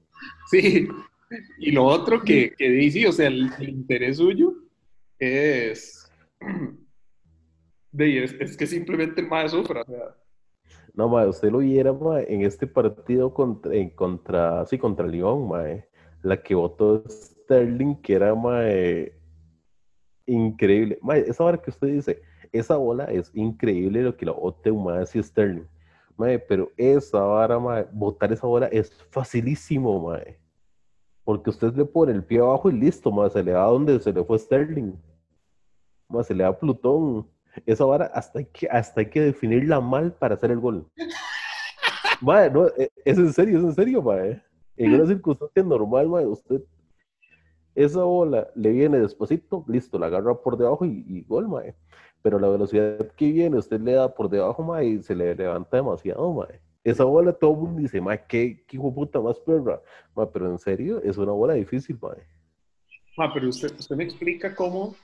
[0.50, 0.88] Sí.
[1.60, 4.54] Y lo otro que, que dice, o sea, el, el interés suyo
[5.18, 6.10] es,
[7.92, 10.16] de, es, es que simplemente el mae sufra, o sea,
[10.94, 15.48] No, mae, usted lo viera, mae, en este partido contra, en contra, sí, contra Lyon,
[15.48, 15.88] mae.
[16.22, 19.14] La que votó Sterling, que era, mae,
[20.26, 21.00] increíble.
[21.02, 25.04] Mae, esa hora que usted dice, esa bola es increíble lo que la un mae
[25.04, 25.68] así Sterling.
[26.18, 30.38] Mae, pero esa vara, mae, votar esa bola es facilísimo, mae.
[31.30, 34.12] Porque usted le pone el pie abajo y listo, mae, se le da donde se
[34.12, 34.94] le fue Sterling.
[36.08, 37.30] Mae, se le da Plutón.
[37.68, 40.88] Esa vara hasta hay que, hasta hay que definirla mal para hacer el gol.
[42.22, 44.42] Mae, no, e- es en serio, es en serio, mae.
[44.76, 46.64] En una circunstancia normal, mae, usted
[47.76, 51.76] esa bola le viene despacito, listo, la agarra por debajo y, y gol, mae.
[52.24, 55.78] Pero la velocidad que viene, usted le da por debajo, mae, y se le levanta
[55.78, 56.60] demasiado, mae.
[56.90, 59.82] Esa bola todo el mundo dice, mae, qué, qué hijo puta más perra.
[60.16, 62.24] Mae, pero en serio, es una bola difícil, mae.
[63.18, 64.96] Ah, pero usted, usted me explica cómo.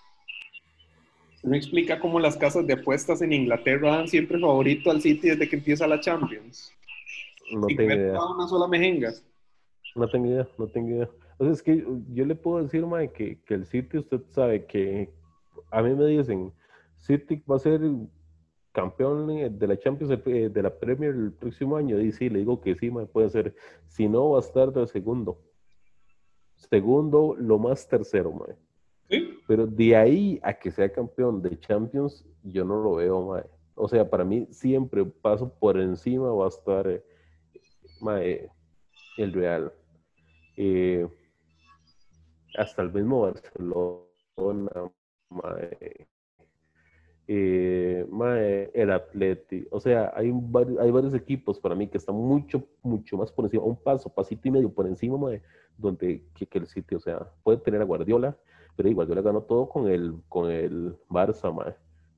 [1.44, 5.48] Me explica cómo las casas de apuestas en Inglaterra dan siempre favorito al City desde
[5.48, 6.72] que empieza la Champions.
[7.54, 8.26] No Sin tengo idea.
[8.26, 9.14] una sola mejenga.
[9.96, 11.10] No tengo idea, no tengo idea.
[11.38, 14.22] O sea, es que yo, yo le puedo decir, mae, que, que el City, usted
[14.32, 15.12] sabe que
[15.70, 16.52] a mí me dicen,
[16.98, 17.82] City va a ser
[18.76, 22.00] campeón eh, de la Champions, eh, de la Premier el próximo año.
[22.00, 23.56] Y sí, le digo que sí, mae, puede ser.
[23.88, 25.40] Si no, va a estar de segundo.
[26.58, 28.56] Segundo, lo más tercero, mae.
[29.10, 29.40] ¿Sí?
[29.48, 33.46] Pero de ahí a que sea campeón de Champions, yo no lo veo, mae.
[33.76, 37.04] O sea, para mí siempre paso por encima va a estar eh,
[38.02, 38.50] mae,
[39.18, 39.72] el Real.
[40.58, 41.08] Eh,
[42.58, 44.92] hasta el mismo Barcelona,
[45.30, 46.08] mae.
[47.28, 48.06] Eh,
[48.74, 49.68] el Atleti.
[49.72, 53.32] O sea, hay, un vari- hay varios equipos para mí que están mucho, mucho más
[53.32, 55.42] por encima, un paso, pasito y medio por encima, mae,
[55.78, 58.38] donde que, el City, o sea, puede tener a Guardiola,
[58.76, 61.74] pero igual Guardiola ganó todo con el, con el Barça, mae.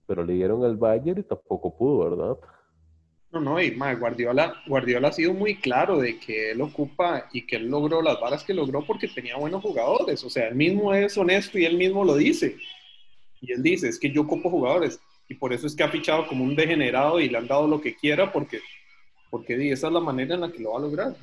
[0.07, 2.37] Pero le dieron al Bayern y tampoco pudo, ¿verdad?
[3.31, 7.45] No, no, y mae, Guardiola, Guardiola ha sido muy claro de que él ocupa y
[7.45, 10.23] que él logró las varas que logró porque tenía buenos jugadores.
[10.23, 12.55] O sea, él mismo es honesto y él mismo lo dice.
[13.41, 14.99] Y él dice, es que yo ocupo jugadores.
[15.29, 17.81] Y por eso es que ha fichado como un degenerado y le han dado lo
[17.81, 18.59] que quiera porque,
[19.29, 21.15] porque di, esa es la manera en la que lo va a lograr.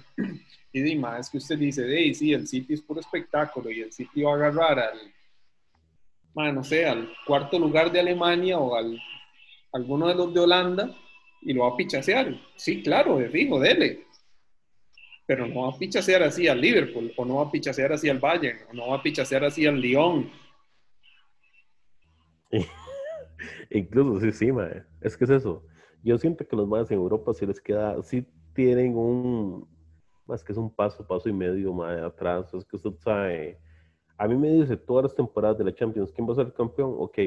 [0.72, 3.80] Y di, mae, es que usted dice, de, sí, el City es puro espectáculo y
[3.80, 4.98] el City va a agarrar al,
[6.34, 8.98] mae, no sé, al cuarto lugar de Alemania o al
[9.74, 10.96] alguno de los de Holanda
[11.42, 12.34] y lo va a pichasear.
[12.56, 14.06] Sí, claro, de fijo, dele.
[15.26, 18.18] Pero no va a pichasear así al Liverpool, o no va a pichasear así al
[18.18, 20.30] Bayern, o no va a pichasear así al Lyon.
[23.70, 24.82] Incluso, sí, sí, mae.
[25.00, 25.64] Es que es eso.
[26.02, 29.66] Yo siento que los más en Europa sí les queda, sí tienen un,
[30.26, 32.52] más que es un paso, paso y medio más atrás.
[32.54, 33.58] Es que usted sabe,
[34.18, 36.52] a mí me dice todas las temporadas de la Champions, ¿quién va a ser el
[36.52, 36.94] campeón?
[36.98, 37.18] Ok,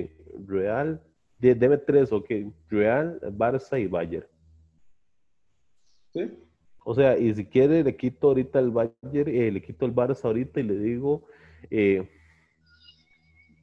[0.48, 1.02] Real,
[1.40, 2.30] de- deme tres, ok,
[2.70, 4.28] Real, Barça y Bayern.
[6.14, 6.32] ¿sí?
[6.86, 10.24] O sea, y si quiere le quito ahorita el Bayern, eh, le quito el Barça
[10.26, 11.26] ahorita y le digo,
[11.70, 12.08] eh,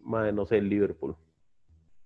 [0.03, 1.17] mae, no sé, el Liverpool.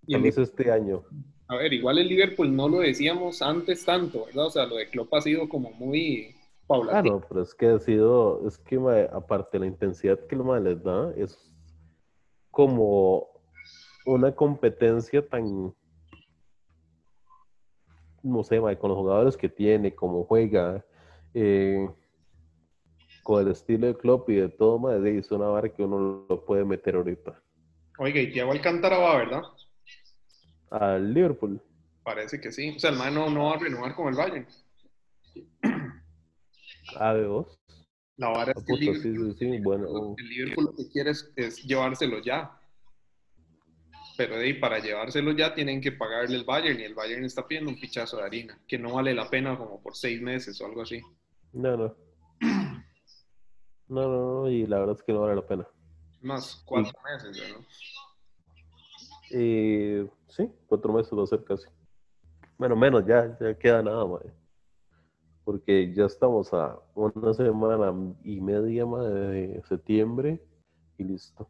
[0.09, 1.05] Y el vez este año.
[1.49, 4.47] A ver, igual el Liverpool no lo decíamos antes tanto, ¿verdad?
[4.47, 7.14] O sea, lo de Klopp ha sido como muy Ah, paulatino.
[7.14, 10.44] no, pero es que ha sido, es que mae, aparte de la intensidad que el
[10.44, 11.38] mae les da, es
[12.51, 13.27] como
[14.05, 15.73] una competencia tan,
[18.23, 20.85] no sé, mae, con los jugadores que tiene, cómo juega,
[21.35, 21.88] eh,
[23.23, 26.44] con el estilo de Klopp y de todo, mae, es una vara que uno lo
[26.44, 27.40] puede meter ahorita.
[27.99, 29.42] Oiga, y Thiago Alcántara va, ¿verdad?
[30.70, 31.61] Al Liverpool,
[32.02, 32.70] Parece que sí.
[32.74, 34.46] O sea, el man no, no va a renovar con el Bayern.
[36.96, 37.59] a de dos.
[38.16, 40.14] La vara Ah, es que el sí, Liverpool, sí, sí, bueno.
[40.16, 42.59] el Liverpool lo que quiere es, es llevárselo ya.
[44.16, 47.46] Pero de ahí, para llevárselo ya tienen que pagarle el Bayern y el Bayern está
[47.46, 50.66] pidiendo un pichazo de harina, que no vale la pena como por seis meses o
[50.66, 51.00] algo así.
[51.52, 51.94] No, no.
[53.90, 55.66] No, no, no, y la verdad es que no vale la pena.
[56.20, 57.64] Más cuatro meses, ¿no?
[59.31, 61.69] Eh, sí, cuatro meses va a ser casi.
[62.57, 64.33] Bueno, menos, ya, ya queda nada, mae.
[65.45, 70.43] Porque ya estamos a una semana y media mae, de septiembre
[70.99, 71.49] y listo.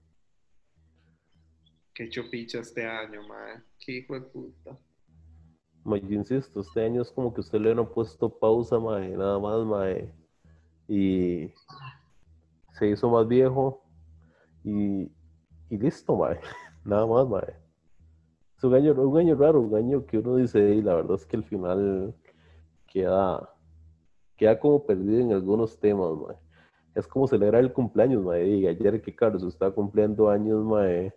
[1.95, 3.63] Qué chopicha este año, mae.
[3.79, 4.79] Qué hijo de puta.
[5.85, 9.39] Mae, yo insisto, este año es como que usted le han puesto pausa, mae, nada
[9.39, 10.13] más, mae.
[10.87, 11.53] Y
[12.79, 13.83] se hizo más viejo
[14.63, 15.11] y,
[15.71, 16.41] y listo, mae.
[16.85, 17.68] Nada más, mae.
[18.59, 21.25] Es un año, un año raro, un año que uno dice, y la verdad es
[21.25, 22.13] que al final
[22.89, 23.49] queda,
[24.37, 26.11] queda como perdido en algunos temas.
[26.95, 28.47] Es como celebrar el cumpleaños, mae.
[28.49, 31.13] Y ayer que Carlos está cumpliendo años, mae.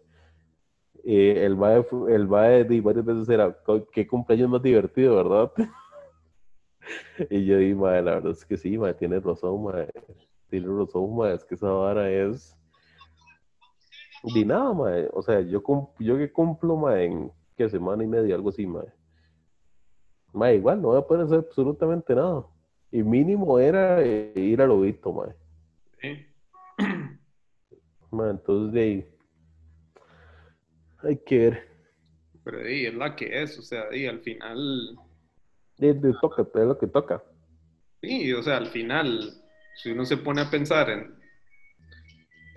[1.04, 5.52] eh, el mae, el mae di, varias veces era, "Co- qué cumpleaños más divertido, ¿verdad?
[7.30, 9.90] Y yo dije, mae, la verdad es que sí, mae, tiene razón, mae.
[10.50, 12.56] Tiene razón, mae, es que esa vara es...
[14.24, 15.10] Di nada, mae.
[15.14, 15.62] O sea, yo,
[16.00, 18.88] yo que cumplo, mae, en qué semana y media, algo así, mae.
[20.34, 22.46] Mae, igual, no voy a poder hacer absolutamente nada.
[22.92, 25.34] Y mínimo era eh, ir al lobito, mae.
[26.02, 26.26] ¿sí?
[28.12, 29.16] Mae, entonces, de ahí,
[31.04, 31.68] hay que ver.
[32.44, 34.98] Pero di, es la que es, o sea, di, al final,
[35.78, 37.24] De, de toca, es lo que toca.
[38.02, 39.34] sí, o sea, al final,
[39.76, 41.21] si uno se pone a pensar en,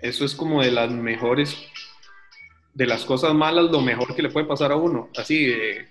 [0.01, 1.57] eso es como de las mejores,
[2.73, 5.87] de las cosas malas, lo mejor que le puede pasar a uno, así, de,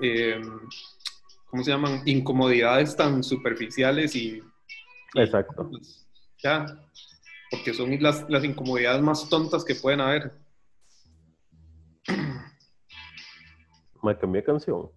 [0.00, 0.40] eh,
[1.46, 2.02] ¿cómo se llaman?
[2.04, 4.42] Incomodidades tan superficiales y,
[5.14, 5.68] Exacto.
[5.70, 6.06] pues,
[6.42, 6.66] ya,
[7.50, 10.32] porque son las, las incomodidades más tontas que pueden haber.
[14.02, 14.90] Me cambié canción.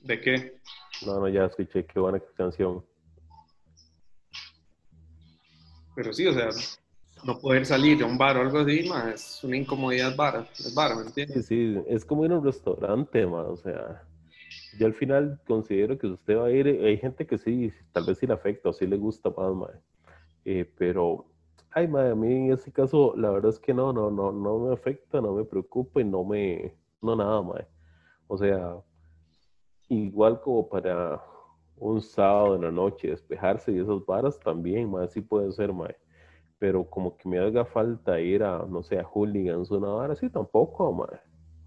[0.00, 0.58] ¿De qué?
[1.04, 2.84] No, no, ya escuché qué buena canción.
[5.98, 6.50] Pero sí, o sea,
[7.24, 10.72] no poder salir a un bar o algo así, ma, es una incomodidad vara, es
[10.72, 11.46] vara, ¿me Sí, entiendes?
[11.46, 14.00] sí, es como ir a un restaurante, ma, o sea,
[14.78, 18.18] yo al final considero que usted va a ir, hay gente que sí, tal vez
[18.18, 19.70] sí le afecta o sí le gusta más, ma,
[20.44, 21.24] eh, pero,
[21.72, 24.58] ay, ma, a mí en ese caso, la verdad es que no, no, no, no
[24.60, 27.66] me afecta, no me preocupa y no me, no nada, ma,
[28.28, 28.76] o sea,
[29.88, 31.20] igual como para
[31.80, 35.88] un sábado en la noche despejarse y esas varas también, ma, sí puede ser, ma,
[36.58, 40.28] pero como que me haga falta ir a, no sé, a hooligans una vara así
[40.28, 41.08] tampoco, ma.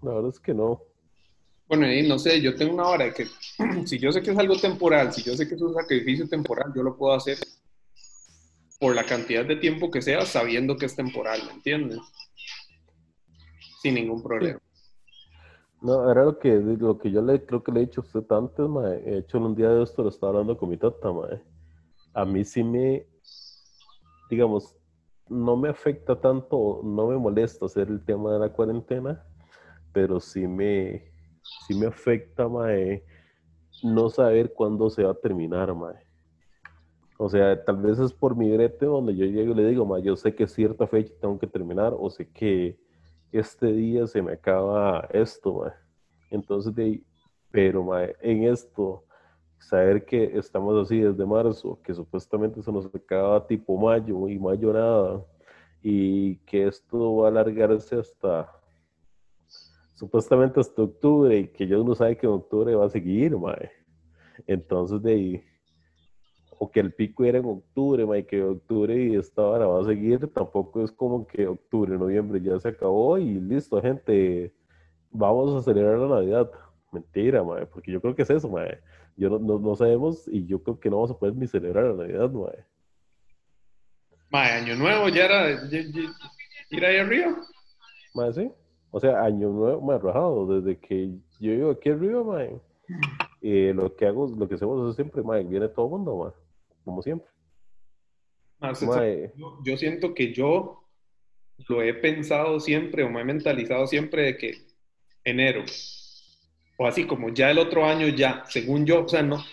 [0.02, 0.82] La verdad es que no.
[1.68, 3.26] Bueno, y no sé, yo tengo una hora que
[3.86, 6.72] si yo sé que es algo temporal, si yo sé que es un sacrificio temporal,
[6.74, 7.38] yo lo puedo hacer
[8.78, 12.00] por la cantidad de tiempo que sea, sabiendo que es temporal, ¿me entiendes?
[13.80, 14.60] Sin ningún problema.
[15.82, 18.24] No, era lo que, lo que yo le creo que le he dicho a usted
[18.30, 18.88] antes, ma.
[18.88, 21.28] De hecho, un día de esto lo estaba hablando con mi tata, ma.
[22.14, 23.04] A mí sí me,
[24.30, 24.76] digamos,
[25.28, 29.24] no me afecta tanto, no me molesta hacer el tema de la cuarentena,
[29.92, 31.10] pero sí me,
[31.66, 33.04] sí me afecta, ma, eh,
[33.82, 35.94] no saber cuándo se va a terminar, ma.
[37.18, 39.98] O sea, tal vez es por mi brete donde yo llego y le digo, ma,
[39.98, 42.78] yo sé que cierta fecha tengo que terminar, o sé que
[43.32, 45.64] este día se me acaba esto.
[46.30, 47.04] Entonces, de ahí,
[47.50, 47.86] pero
[48.20, 49.04] en esto,
[49.58, 54.72] saber que estamos así desde marzo, que supuestamente se nos acaba tipo mayo y mayo
[54.72, 55.24] nada,
[55.82, 58.50] y que esto va a alargarse hasta
[59.94, 63.36] supuestamente hasta octubre, y que yo no sabe que en octubre va a seguir.
[64.46, 65.44] Entonces, de ahí,
[66.62, 69.80] o que el pico era en octubre, ma, y que octubre y esta hora va
[69.80, 74.54] a seguir, tampoco es como que octubre, noviembre ya se acabó y listo, gente,
[75.10, 76.48] vamos a celebrar la Navidad.
[76.92, 78.64] Mentira, ma, porque yo creo que es eso, ma.
[79.16, 81.84] Yo no, no, no sabemos y yo creo que no vamos a poder ni celebrar
[81.86, 82.50] la Navidad, ma.
[84.30, 86.14] Ma, año nuevo ya era ya- ya-
[86.70, 87.44] ir ahí arriba.
[88.14, 88.48] Ma, sí.
[88.92, 91.08] O sea, año nuevo, ma, rajado, desde que
[91.40, 92.44] yo vivo aquí arriba, ma,
[93.40, 96.32] eh, lo que hago, lo que hacemos es siempre, ma, viene todo el mundo, ma,
[96.84, 97.28] como siempre.
[99.36, 100.84] Yo, yo siento que yo
[101.68, 104.58] lo he pensado siempre o me he mentalizado siempre de que
[105.24, 105.64] enero
[106.76, 109.44] o así como ya el otro año ya, según yo, o sea, no,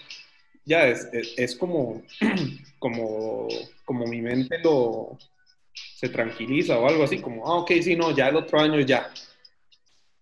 [0.65, 2.01] ya es, es, es como,
[2.79, 3.47] como,
[3.85, 5.17] como mi mente lo
[5.73, 9.11] se tranquiliza o algo así, como, ah, ok, sí, no, ya el otro año ya.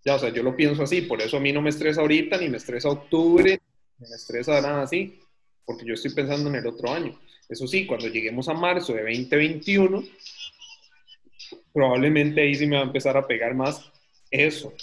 [0.03, 2.37] Ya, o sea, yo lo pienso así, por eso a mí no me estresa ahorita,
[2.37, 3.59] ni me estresa octubre,
[3.99, 5.19] ni me estresa nada así,
[5.67, 7.19] porque yo estoy pensando en el otro año.
[7.49, 10.01] Eso sí, cuando lleguemos a marzo de 2021,
[11.73, 13.91] probablemente ahí sí me va a empezar a pegar más
[14.31, 14.73] eso.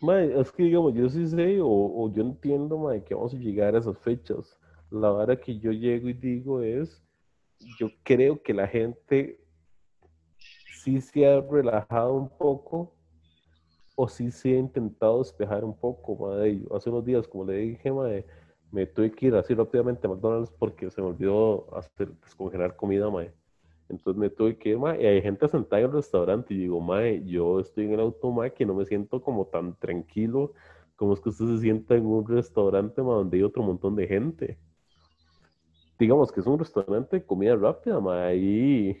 [0.00, 3.38] ma, es que digamos, yo sí sé o, o yo entiendo, ma, que vamos a
[3.38, 4.58] llegar a esas fechas.
[4.90, 7.02] La hora que yo llego y digo es,
[7.80, 9.40] yo creo que la gente
[10.82, 12.94] sí se ha relajado un poco
[13.96, 16.60] o sí se ha intentado despejar un poco, madre.
[16.74, 18.26] Hace unos días, como le dije, madre,
[18.74, 23.08] me tuve que ir así rápidamente a McDonald's porque se me olvidó hacer descongelar comida,
[23.08, 23.32] madre.
[23.88, 26.80] Entonces me tuve que ir, madre, y hay gente sentada en el restaurante y digo,
[26.80, 30.52] madre, yo estoy en el auto, madre, que no me siento como tan tranquilo
[30.96, 34.06] como es que usted se sienta en un restaurante, madre, donde hay otro montón de
[34.08, 34.58] gente.
[35.96, 38.96] Digamos que es un restaurante de comida rápida, madre, ahí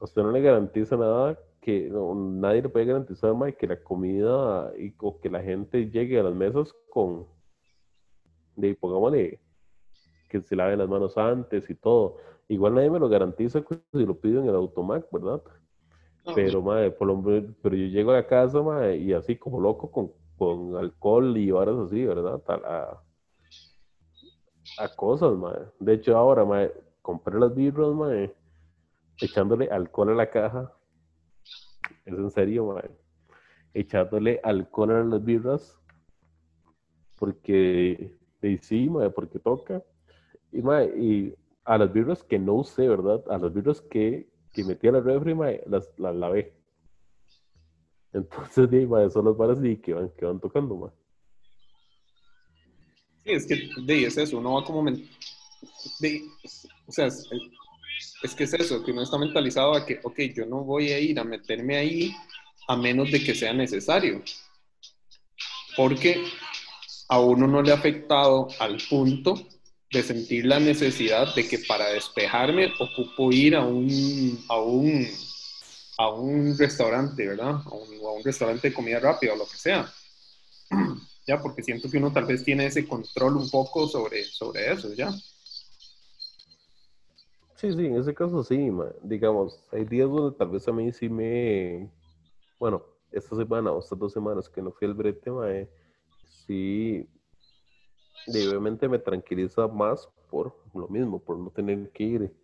[0.00, 4.92] usted no le garantiza nada que nadie le puede garantizar más que la comida y,
[4.98, 7.26] o que la gente llegue a las mesas con,
[8.56, 9.40] de, pongámosle,
[10.28, 12.16] que se lave las manos antes y todo.
[12.48, 15.42] Igual nadie me lo garantiza si lo pido en el automac, ¿verdad?
[16.34, 17.22] Pero, madre, por lo,
[17.62, 21.52] pero yo llego a la casa, madre, y así como loco con, con alcohol y
[21.52, 22.42] horas así, ¿verdad?
[22.48, 23.00] A,
[24.78, 25.66] a, cosas, madre.
[25.78, 28.34] De hecho, ahora, madre, compré las birras, madre,
[29.20, 30.72] echándole alcohol a la caja
[32.06, 32.90] es en serio, madre.
[33.74, 35.78] Echándole alcohol a las birras.
[37.18, 39.82] Porque, y sí, madre, porque toca.
[40.52, 41.34] Y, y
[41.64, 43.22] a las birras que no usé, ¿verdad?
[43.30, 46.54] A las birras que, que metí a la refri, madre, las, las lavé.
[48.12, 50.94] Entonces, sí, madre, son las varas y que van, que van tocando, madre.
[53.24, 54.84] Sí, es que de, es eso, uno va como...
[56.00, 56.22] De,
[56.86, 57.28] o sea, es,
[58.22, 60.98] es que es eso, que uno está mentalizado a que, ok, yo no voy a
[60.98, 62.12] ir a meterme ahí
[62.68, 64.22] a menos de que sea necesario.
[65.76, 66.24] Porque
[67.08, 69.34] a uno no le ha afectado al punto
[69.90, 75.06] de sentir la necesidad de que para despejarme ocupo ir a un, a un,
[75.98, 77.60] a un restaurante, ¿verdad?
[77.64, 79.90] A un, a un restaurante de comida rápida o lo que sea.
[81.28, 84.94] Ya, porque siento que uno tal vez tiene ese control un poco sobre, sobre eso,
[84.94, 85.10] ¿ya?
[87.56, 88.68] Sí, sí, en ese caso sí,
[89.02, 91.90] digamos, hay días donde tal vez a mí sí me,
[92.60, 95.68] bueno, esta semana o estas dos semanas que no fui al brete, mae,
[96.46, 97.08] sí,
[98.28, 102.36] obviamente me tranquiliza más por lo mismo, por no tener que ir,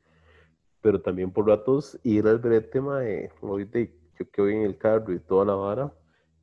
[0.80, 5.12] pero también por ratos ir al brete, mae, ahorita yo que voy en el carro
[5.12, 5.92] y toda la vara,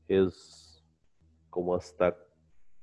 [0.07, 0.84] es
[1.49, 2.18] como hasta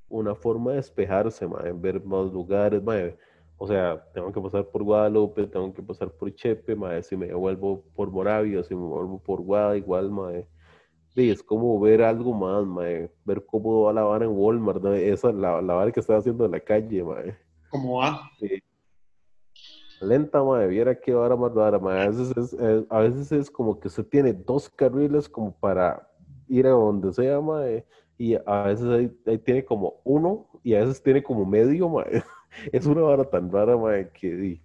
[0.08, 3.16] una forma de despejarse, mae, ver más lugares, mae,
[3.58, 7.32] o sea, tengo que pasar por Guadalupe, tengo que pasar por Chepe, madre, si me
[7.32, 10.46] vuelvo por Moravia, si me vuelvo por Guada, igual, madre.
[11.16, 12.66] Sí, es como ver algo más,
[13.24, 16.50] ver cómo va la vara en Walmart, esa la, la vara que está haciendo en
[16.50, 17.38] la calle, madre.
[17.70, 18.30] ¿Cómo va?
[18.38, 18.62] Sí.
[20.02, 22.02] Lenta, madre, viera qué vara más rara, madre.
[22.02, 22.56] A veces es,
[22.90, 26.06] a veces es como que usted tiene dos carriles como para
[26.48, 27.86] ir a donde sea, madre,
[28.18, 32.22] y a veces ahí, ahí tiene como uno y a veces tiene como medio, madre.
[32.70, 34.60] es una vara tan rara, mae, que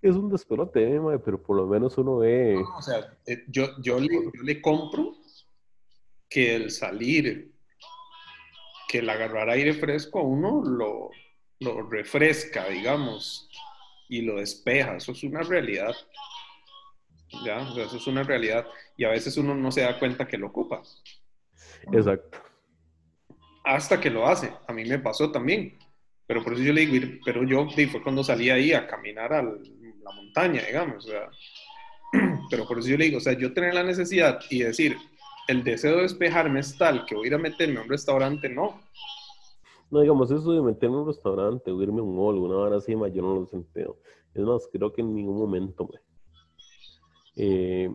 [0.00, 2.56] es un despelote, eh, pero por lo menos uno ve.
[2.56, 5.16] o sea, eh, yo, yo, le, yo le compro
[6.28, 7.52] que el salir,
[8.88, 11.10] que el agarrar aire fresco a uno lo,
[11.60, 13.48] lo refresca, digamos,
[14.08, 14.96] y lo despeja.
[14.96, 15.94] Eso es una realidad.
[17.44, 17.60] ¿Ya?
[17.76, 18.66] eso es una realidad.
[18.96, 20.82] Y a veces uno no se da cuenta que lo ocupa.
[21.92, 22.38] Exacto.
[23.64, 24.52] Hasta que lo hace.
[24.66, 25.76] A mí me pasó también.
[26.26, 29.42] Pero por eso yo le digo, pero yo fue cuando salí ahí a caminar a
[30.08, 31.04] la montaña, digamos.
[31.04, 31.30] O sea,
[32.50, 34.96] pero por eso yo le digo, o sea, yo tener la necesidad y decir,
[35.48, 38.48] el deseo de despejarme es tal que voy a ir a meterme a un restaurante,
[38.48, 38.80] no.
[39.90, 42.76] No, digamos, eso de meterme a un restaurante o irme a un mall, una hora
[42.76, 43.98] así, yo no lo sentido.
[44.34, 45.88] Es más, creo que en ningún momento,
[47.36, 47.90] eh,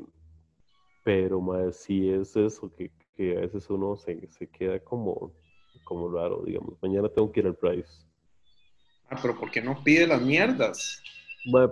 [1.03, 5.34] pero, más sí es eso, que, que, a veces uno se, se queda como,
[5.84, 6.82] como raro, digamos.
[6.82, 8.05] Mañana tengo que ir al Price
[9.09, 11.03] Ah, pero ¿por qué no pide las mierdas?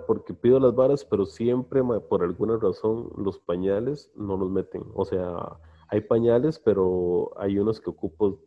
[0.06, 4.82] Porque pido las varas, pero siempre, por alguna razón, los pañales no los meten.
[4.94, 5.58] O sea,
[5.88, 8.40] hay pañales, pero hay unos que ocupo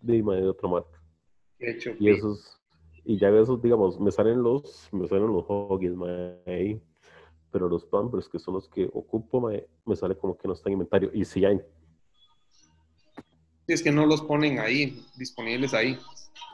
[0.00, 1.02] de, de otra marca.
[1.58, 2.60] Hecho, y esos,
[3.04, 5.94] y ya esos, digamos, me salen los, me salen los hoggies,
[6.46, 6.80] ahí.
[7.50, 9.48] Pero los pampers, que son los que ocupo,
[9.84, 11.10] me sale como que no están en inventario.
[11.12, 11.60] Y si hay.
[13.66, 15.96] Es que no los ponen ahí, disponibles ahí.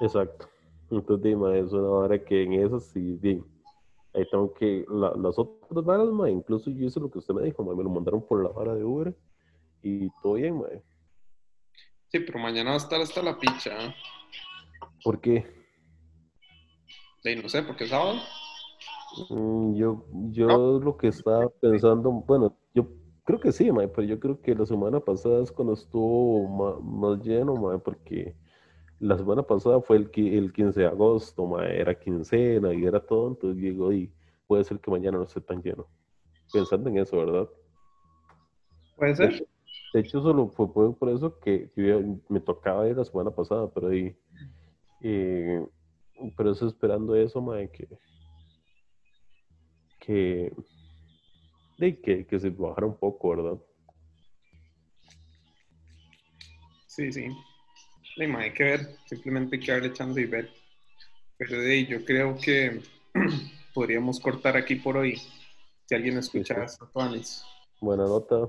[0.01, 0.49] Exacto.
[0.91, 3.45] Entonces, Dima, es una vara que en eso sí, bien.
[4.13, 7.63] Ahí tengo que, las otras varas, ma, incluso yo hice lo que usted me dijo,
[7.63, 9.17] ma, me lo mandaron por la vara de Uber
[9.83, 10.67] y todo bien, ma.
[12.09, 13.87] Sí, pero mañana va a estar hasta la picha.
[13.87, 13.95] ¿eh?
[15.05, 15.47] ¿Por qué?
[17.23, 18.19] Sí, no sé, porque es sábado.
[19.29, 22.89] Mm, yo yo lo que estaba pensando, bueno, yo
[23.25, 26.83] creo que sí, ma, pero yo creo que la semana pasada es cuando estuvo más,
[26.83, 28.35] más lleno, ma, porque
[29.01, 33.61] la semana pasada fue el, el 15 de agosto, era quincena y era todo, entonces
[33.61, 34.13] digo, y
[34.47, 35.89] puede ser que mañana no esté tan lleno.
[36.53, 37.49] pensando en eso, ¿verdad?
[38.97, 39.47] ¿Puede ser?
[39.93, 43.31] De hecho, solo fue por, por eso que, que yo- me tocaba ir la semana
[43.31, 44.17] pasada, pero ahí.
[45.03, 45.65] eh,
[46.37, 47.89] pero eso esperando eso, mae, que.
[49.99, 50.53] Que.
[51.79, 53.59] de que, que se bajara un poco, ¿verdad?
[56.87, 57.25] Sí, sí.
[58.21, 60.51] Sí, ma, hay que ver, simplemente hay que darle chance y ver.
[61.39, 62.83] Pero de yo creo que
[63.73, 65.17] podríamos cortar aquí por hoy.
[65.87, 66.77] Si alguien escucha Sí,
[67.15, 67.43] sí.
[67.81, 68.47] Buena nota.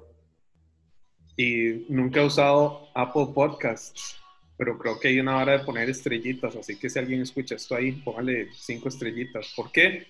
[1.38, 4.18] Y nunca he usado Apple Podcasts,
[4.58, 7.74] pero creo que hay una hora de poner estrellitas, así que si alguien escucha esto
[7.74, 9.54] ahí, póngale cinco estrellitas.
[9.56, 10.06] ¿Por qué?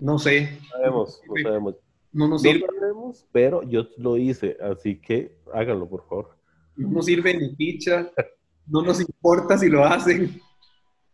[0.00, 1.74] No sé, No sabemos, no sabemos.
[2.12, 6.36] no nos No sirve, sabemos, pero yo lo hice, así que háganlo, por favor.
[6.74, 8.10] no nos sirve ni picha,
[8.66, 10.40] no nos importa si lo hacen.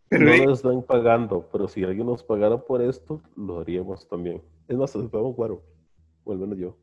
[0.09, 4.41] Pero No nos están pagando, pero si alguien nos pagara por esto, lo haríamos también.
[4.67, 6.77] Es más, se podemos jugar, o al menos yo.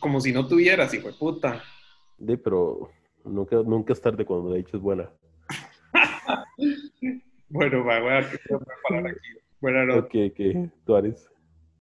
[0.00, 1.62] como si no tuvieras, hijo de puta.
[2.18, 2.90] Sí, pero
[3.24, 5.10] nunca, nunca es tarde cuando la dicha es buena.
[7.54, 9.28] Bueno, va, voy a voy a parar aquí.
[9.60, 10.32] Buenas noches.
[10.32, 11.30] Ok, ok, tú Aris.